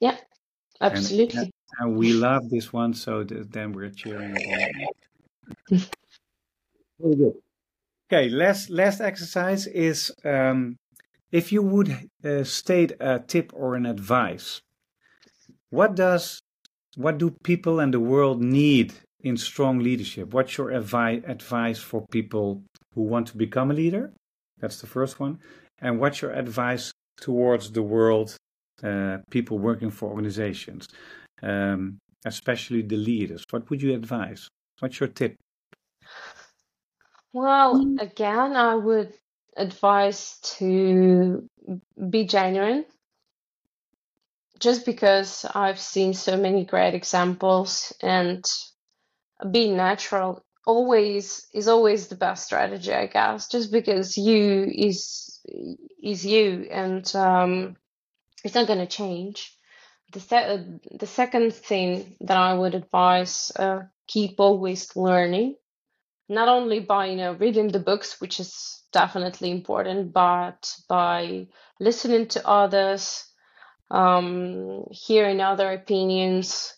Yeah, 0.00 0.16
absolutely. 0.80 1.38
And, 1.38 1.50
and 1.78 1.96
we 1.96 2.12
love 2.12 2.48
this 2.50 2.72
one, 2.72 2.94
so 2.94 3.24
then 3.24 3.72
we're 3.72 3.90
cheering. 3.90 4.36
Very 5.68 7.16
good. 7.16 7.34
Okay, 8.12 8.28
last 8.28 8.68
last 8.68 9.00
exercise 9.00 9.66
is 9.66 10.12
um, 10.24 10.76
if 11.30 11.50
you 11.50 11.62
would 11.62 12.10
uh, 12.24 12.44
state 12.44 12.92
a 13.00 13.18
tip 13.20 13.50
or 13.54 13.74
an 13.74 13.86
advice. 13.86 14.60
What 15.70 15.94
does 15.94 16.42
what 16.96 17.16
do 17.16 17.30
people 17.42 17.80
and 17.80 17.94
the 17.94 18.00
world 18.00 18.42
need 18.42 18.92
in 19.22 19.36
strong 19.36 19.78
leadership? 19.78 20.32
What's 20.32 20.56
your 20.58 20.68
advi- 20.68 21.28
advice 21.28 21.78
for 21.78 22.06
people 22.10 22.62
who 22.94 23.02
want 23.02 23.28
to 23.28 23.36
become 23.36 23.70
a 23.70 23.74
leader? 23.74 24.12
That's 24.60 24.80
the 24.80 24.86
first 24.86 25.20
one. 25.20 25.38
And 25.80 25.98
what's 25.98 26.22
your 26.22 26.32
advice 26.32 26.92
towards 27.20 27.72
the 27.72 27.82
world, 27.82 28.36
uh, 28.82 29.18
people 29.30 29.58
working 29.58 29.90
for 29.90 30.08
organizations, 30.08 30.88
um, 31.42 31.98
especially 32.24 32.82
the 32.82 32.96
leaders? 32.96 33.44
What 33.50 33.68
would 33.70 33.82
you 33.82 33.94
advise? 33.94 34.48
What's 34.80 35.00
your 35.00 35.08
tip? 35.08 35.36
Well, 37.32 37.96
again, 37.98 38.56
I 38.56 38.74
would 38.74 39.14
advise 39.56 40.38
to 40.58 41.48
be 42.10 42.24
genuine 42.26 42.84
just 44.58 44.86
because 44.86 45.44
I've 45.54 45.80
seen 45.80 46.14
so 46.14 46.36
many 46.36 46.64
great 46.64 46.94
examples 46.94 47.92
and 48.00 48.44
being 49.50 49.76
natural 49.76 50.44
always 50.66 51.46
is 51.52 51.68
always 51.68 52.08
the 52.08 52.14
best 52.14 52.46
strategy, 52.46 52.92
I 52.92 53.06
guess, 53.06 53.48
just 53.48 53.72
because 53.72 54.16
you 54.16 54.70
is 54.72 55.40
is 56.02 56.24
you 56.24 56.68
and 56.70 57.14
um, 57.16 57.76
it's 58.44 58.54
not 58.54 58.66
going 58.66 58.78
to 58.78 58.86
change. 58.86 59.56
The, 60.12 60.20
se- 60.20 60.80
the 60.98 61.06
second 61.06 61.54
thing 61.54 62.16
that 62.20 62.36
I 62.36 62.54
would 62.54 62.74
advise, 62.74 63.50
uh, 63.56 63.84
keep 64.06 64.38
always 64.40 64.94
learning, 64.94 65.56
not 66.28 66.48
only 66.48 66.80
by 66.80 67.06
you 67.06 67.16
know 67.16 67.32
reading 67.34 67.68
the 67.68 67.78
books, 67.80 68.20
which 68.20 68.40
is 68.40 68.82
definitely 68.92 69.50
important, 69.50 70.12
but 70.12 70.74
by 70.88 71.48
listening 71.80 72.28
to 72.28 72.46
others, 72.46 73.24
um, 73.90 74.84
hearing 74.90 75.40
other 75.40 75.72
opinions, 75.72 76.74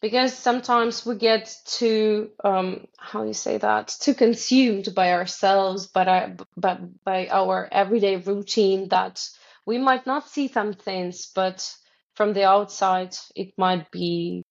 because 0.00 0.36
sometimes 0.36 1.04
we 1.04 1.16
get 1.16 1.54
too 1.64 2.30
um, 2.44 2.86
how 2.96 3.24
you 3.24 3.32
say 3.32 3.58
that 3.58 3.88
too 4.00 4.14
consumed 4.14 4.94
by 4.94 5.12
ourselves, 5.12 5.86
but 5.86 6.08
our, 6.08 6.36
but 6.56 6.80
by 7.04 7.28
our 7.28 7.68
everyday 7.70 8.16
routine 8.16 8.88
that 8.88 9.26
we 9.66 9.78
might 9.78 10.06
not 10.06 10.28
see 10.28 10.48
some 10.48 10.72
things, 10.72 11.30
but 11.34 11.74
from 12.14 12.32
the 12.32 12.44
outside 12.44 13.16
it 13.34 13.52
might 13.58 13.90
be 13.90 14.44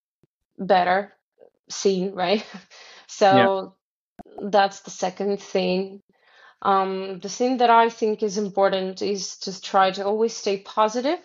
better 0.58 1.12
seen, 1.68 2.14
right? 2.14 2.44
so 3.06 3.74
yeah. 4.26 4.50
that's 4.50 4.80
the 4.80 4.90
second 4.90 5.40
thing. 5.40 6.02
Um, 6.60 7.20
the 7.20 7.28
thing 7.28 7.58
that 7.58 7.70
I 7.70 7.88
think 7.88 8.22
is 8.22 8.36
important 8.36 9.00
is 9.00 9.38
to 9.38 9.60
try 9.60 9.92
to 9.92 10.04
always 10.04 10.36
stay 10.36 10.58
positive 10.58 11.20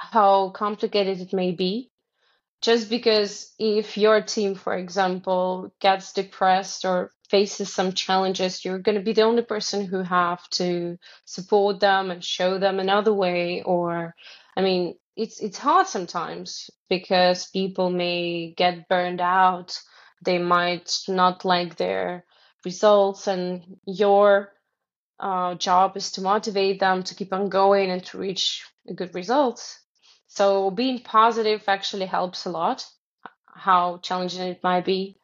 how 0.00 0.48
complicated 0.50 1.20
it 1.20 1.32
may 1.32 1.52
be. 1.52 1.90
Just 2.62 2.90
because 2.90 3.54
if 3.58 3.96
your 3.96 4.20
team, 4.20 4.54
for 4.54 4.74
example, 4.74 5.72
gets 5.80 6.12
depressed 6.12 6.84
or 6.84 7.10
faces 7.30 7.72
some 7.72 7.92
challenges, 7.92 8.64
you're 8.64 8.78
going 8.78 8.98
to 8.98 9.04
be 9.04 9.14
the 9.14 9.22
only 9.22 9.42
person 9.42 9.86
who 9.86 10.02
have 10.02 10.46
to 10.50 10.98
support 11.24 11.80
them 11.80 12.10
and 12.10 12.24
show 12.24 12.58
them 12.58 12.78
another 12.78 13.14
way. 13.14 13.62
Or, 13.62 14.14
I 14.56 14.60
mean, 14.62 14.96
it's 15.16 15.40
it's 15.40 15.58
hard 15.58 15.86
sometimes 15.86 16.70
because 16.88 17.46
people 17.50 17.90
may 17.90 18.52
get 18.56 18.88
burned 18.88 19.20
out. 19.20 19.78
They 20.22 20.38
might 20.38 20.92
not 21.08 21.44
like 21.46 21.76
their 21.76 22.24
results, 22.64 23.26
and 23.26 23.78
your 23.86 24.52
uh, 25.18 25.54
job 25.54 25.96
is 25.96 26.12
to 26.12 26.22
motivate 26.22 26.80
them 26.80 27.02
to 27.04 27.14
keep 27.14 27.32
on 27.32 27.48
going 27.48 27.90
and 27.90 28.04
to 28.06 28.18
reach 28.18 28.66
a 28.88 28.94
good 28.94 29.14
result. 29.14 29.79
So 30.30 30.70
being 30.70 31.00
positive 31.00 31.64
actually 31.66 32.06
helps 32.06 32.46
a 32.46 32.50
lot, 32.50 32.86
how 33.52 33.98
challenging 33.98 34.42
it 34.42 34.62
might 34.62 34.84
be. 34.84 35.16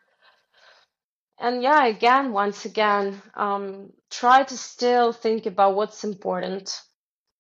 And 1.39 1.63
yeah, 1.63 1.87
again, 1.87 2.33
once 2.33 2.65
again, 2.65 3.23
um, 3.35 3.93
try 4.11 4.43
to 4.43 4.57
still 4.59 5.13
think 5.13 5.47
about 5.47 5.77
what's 5.77 6.03
important 6.03 6.81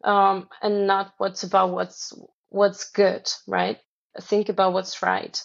um, 0.04 0.48
and 0.62 0.86
not 0.86 1.14
what's 1.18 1.42
about 1.42 1.70
what's 1.72 2.12
what's 2.50 2.90
good, 2.92 3.28
right? 3.48 3.78
Think 4.20 4.48
about 4.48 4.72
what's 4.72 5.02
right. 5.02 5.42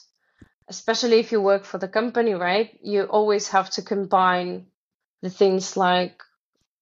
Especially 0.67 1.19
if 1.19 1.31
you 1.31 1.41
work 1.41 1.65
for 1.65 1.79
the 1.79 1.87
company, 1.87 2.35
right? 2.35 2.77
You 2.83 3.05
always 3.05 3.47
have 3.49 3.71
to 3.71 3.81
combine 3.81 4.67
the 5.23 5.31
things 5.31 5.75
like 5.75 6.21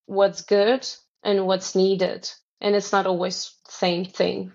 what's 0.05 0.41
good 0.41 0.85
and 1.23 1.47
what's 1.47 1.75
needed. 1.75 2.29
And 2.59 2.75
it's 2.75 2.91
not 2.91 3.05
always 3.07 3.55
the 3.65 3.71
same 3.71 4.03
thing. 4.03 4.51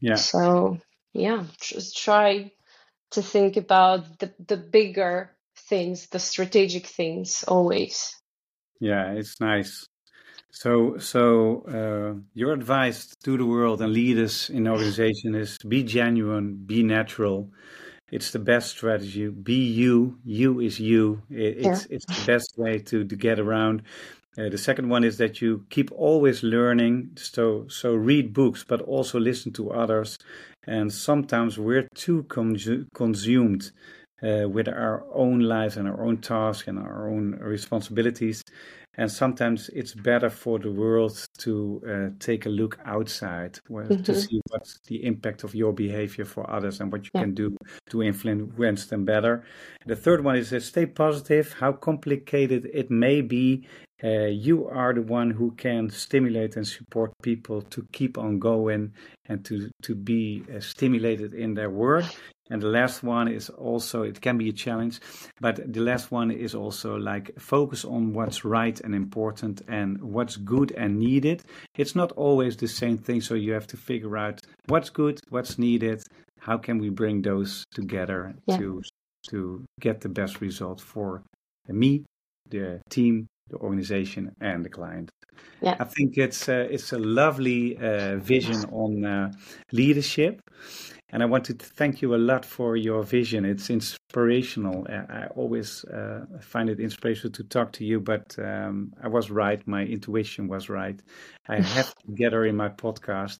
Yeah. 0.00 0.16
So 0.16 0.78
yeah, 1.12 1.44
just 1.60 1.96
try 1.96 2.52
to 3.12 3.22
think 3.22 3.56
about 3.56 4.18
the 4.18 4.32
the 4.46 4.56
bigger 4.56 5.30
things, 5.56 6.08
the 6.08 6.18
strategic 6.18 6.86
things 6.86 7.44
always. 7.46 8.14
Yeah, 8.80 9.12
it's 9.12 9.40
nice. 9.40 9.86
So, 10.50 10.98
so 10.98 11.62
uh, 11.68 12.20
your 12.34 12.52
advice 12.52 13.14
to 13.24 13.36
the 13.36 13.44
world 13.44 13.82
and 13.82 13.92
leaders 13.92 14.50
in 14.50 14.66
organization 14.66 15.34
is 15.34 15.58
be 15.58 15.82
genuine, 15.82 16.54
be 16.64 16.82
natural. 16.82 17.50
It's 18.10 18.30
the 18.30 18.38
best 18.38 18.70
strategy. 18.70 19.28
Be 19.28 19.66
you. 19.66 20.18
You 20.24 20.60
is 20.60 20.80
you. 20.80 21.22
It, 21.30 21.58
it's 21.58 21.86
yeah. 21.90 21.96
it's 21.96 22.06
the 22.06 22.26
best 22.26 22.54
way 22.56 22.78
to 22.78 23.04
to 23.04 23.16
get 23.16 23.38
around. 23.38 23.82
Uh, 24.38 24.48
the 24.48 24.58
second 24.58 24.88
one 24.88 25.02
is 25.02 25.18
that 25.18 25.40
you 25.40 25.64
keep 25.68 25.90
always 25.92 26.42
learning. 26.42 27.10
So, 27.16 27.66
so 27.68 27.94
read 27.94 28.32
books, 28.32 28.64
but 28.64 28.80
also 28.82 29.18
listen 29.18 29.52
to 29.54 29.72
others. 29.72 30.16
And 30.66 30.92
sometimes 30.92 31.58
we're 31.58 31.88
too 31.94 32.24
consumed 32.24 33.70
uh, 34.22 34.48
with 34.48 34.68
our 34.68 35.04
own 35.12 35.40
lives 35.40 35.76
and 35.76 35.88
our 35.88 36.04
own 36.04 36.18
tasks 36.18 36.68
and 36.68 36.78
our 36.78 37.08
own 37.08 37.32
responsibilities. 37.40 38.42
And 38.98 39.10
sometimes 39.10 39.70
it's 39.70 39.94
better 39.94 40.28
for 40.28 40.58
the 40.58 40.72
world 40.72 41.24
to 41.38 41.80
uh, 41.88 42.16
take 42.18 42.46
a 42.46 42.48
look 42.48 42.78
outside 42.84 43.60
mm-hmm. 43.70 44.02
to 44.02 44.14
see 44.14 44.40
what's 44.50 44.80
the 44.88 45.04
impact 45.04 45.44
of 45.44 45.54
your 45.54 45.72
behavior 45.72 46.24
for 46.24 46.50
others 46.50 46.80
and 46.80 46.90
what 46.90 47.04
you 47.04 47.10
yeah. 47.14 47.22
can 47.22 47.32
do 47.32 47.56
to 47.90 48.02
influence 48.02 48.86
them 48.86 49.04
better. 49.04 49.44
The 49.86 49.96
third 49.96 50.24
one 50.24 50.36
is 50.36 50.52
uh, 50.52 50.58
stay 50.58 50.86
positive, 50.86 51.54
how 51.54 51.72
complicated 51.72 52.68
it 52.74 52.90
may 52.90 53.20
be 53.20 53.68
uh, 54.02 54.26
you 54.26 54.68
are 54.68 54.94
the 54.94 55.02
one 55.02 55.30
who 55.30 55.50
can 55.52 55.90
stimulate 55.90 56.54
and 56.54 56.66
support 56.66 57.12
people 57.20 57.62
to 57.62 57.84
keep 57.92 58.16
on 58.16 58.38
going 58.38 58.92
and 59.26 59.44
to 59.44 59.70
to 59.82 59.94
be 59.94 60.44
uh, 60.54 60.60
stimulated 60.60 61.34
in 61.34 61.54
their 61.54 61.70
work 61.70 62.04
and 62.50 62.62
the 62.62 62.68
last 62.68 63.02
one 63.02 63.28
is 63.28 63.50
also 63.50 64.02
it 64.02 64.20
can 64.20 64.38
be 64.38 64.48
a 64.48 64.52
challenge 64.52 65.00
but 65.40 65.72
the 65.72 65.80
last 65.80 66.10
one 66.10 66.30
is 66.30 66.54
also 66.54 66.96
like 66.96 67.38
focus 67.38 67.84
on 67.84 68.12
what's 68.12 68.44
right 68.44 68.80
and 68.80 68.94
important 68.94 69.62
and 69.68 70.00
what's 70.02 70.36
good 70.36 70.72
and 70.72 70.98
needed 70.98 71.42
it's 71.76 71.94
not 71.94 72.12
always 72.12 72.56
the 72.56 72.68
same 72.68 72.98
thing 72.98 73.20
so 73.20 73.34
you 73.34 73.52
have 73.52 73.66
to 73.66 73.76
figure 73.76 74.16
out 74.16 74.40
what's 74.66 74.90
good 74.90 75.20
what's 75.28 75.58
needed 75.58 76.02
how 76.40 76.56
can 76.56 76.78
we 76.78 76.88
bring 76.88 77.22
those 77.22 77.64
together 77.72 78.34
yeah. 78.46 78.56
to 78.56 78.82
to 79.28 79.64
get 79.80 80.00
the 80.00 80.08
best 80.08 80.40
result 80.40 80.80
for 80.80 81.22
me 81.68 82.04
the 82.48 82.80
team 82.88 83.28
the 83.48 83.56
organization 83.56 84.34
and 84.40 84.64
the 84.64 84.68
client. 84.68 85.10
Yeah. 85.60 85.76
I 85.78 85.84
think 85.84 86.16
it's 86.16 86.48
a, 86.48 86.60
it's 86.72 86.92
a 86.92 86.98
lovely 86.98 87.76
uh, 87.76 88.16
vision 88.16 88.64
on 88.70 89.04
uh, 89.04 89.32
leadership. 89.72 90.40
And 91.10 91.22
I 91.22 91.26
want 91.26 91.44
to 91.46 91.54
thank 91.54 92.02
you 92.02 92.14
a 92.14 92.16
lot 92.16 92.44
for 92.44 92.76
your 92.76 93.02
vision. 93.02 93.44
It's 93.46 93.70
inspirational. 93.70 94.86
I 94.88 95.26
always 95.34 95.84
uh, 95.84 96.26
find 96.40 96.68
it 96.68 96.80
inspirational 96.80 97.32
to 97.32 97.44
talk 97.44 97.72
to 97.72 97.84
you, 97.84 97.98
but 97.98 98.36
um, 98.38 98.92
I 99.02 99.08
was 99.08 99.30
right. 99.30 99.66
My 99.66 99.84
intuition 99.84 100.48
was 100.48 100.68
right. 100.68 101.00
I 101.48 101.60
have 101.76 101.94
to 101.94 102.12
get 102.12 102.34
her 102.34 102.44
in 102.44 102.56
my 102.56 102.68
podcast. 102.68 103.38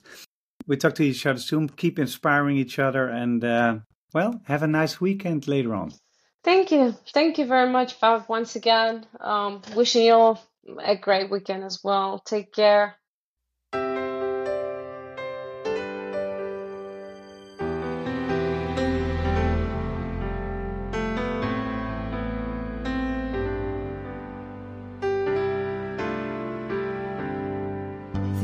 We 0.67 0.77
talk 0.77 0.95
to 0.97 1.03
each 1.03 1.27
other 1.27 1.39
soon. 1.39 1.69
Keep 1.69 1.99
inspiring 1.99 2.57
each 2.57 2.79
other. 2.79 3.07
And, 3.09 3.45
uh, 3.45 3.79
well, 4.15 4.41
have 4.45 4.63
a 4.63 4.67
nice 4.67 5.01
weekend 5.01 5.47
later 5.47 5.75
on. 5.75 5.93
Thank 6.45 6.71
you. 6.73 6.95
Thank 7.13 7.37
you 7.37 7.45
very 7.45 7.71
much, 7.71 8.01
Bob, 8.01 8.25
once 8.29 8.57
again. 8.57 9.05
Um, 9.21 9.61
wishing 9.75 10.07
you 10.07 10.15
all 10.15 10.43
a 10.83 10.97
great 10.97 11.31
weekend 11.31 11.65
as 11.65 11.81
well. 11.85 12.21
Take 12.25 12.53
care. 12.53 12.97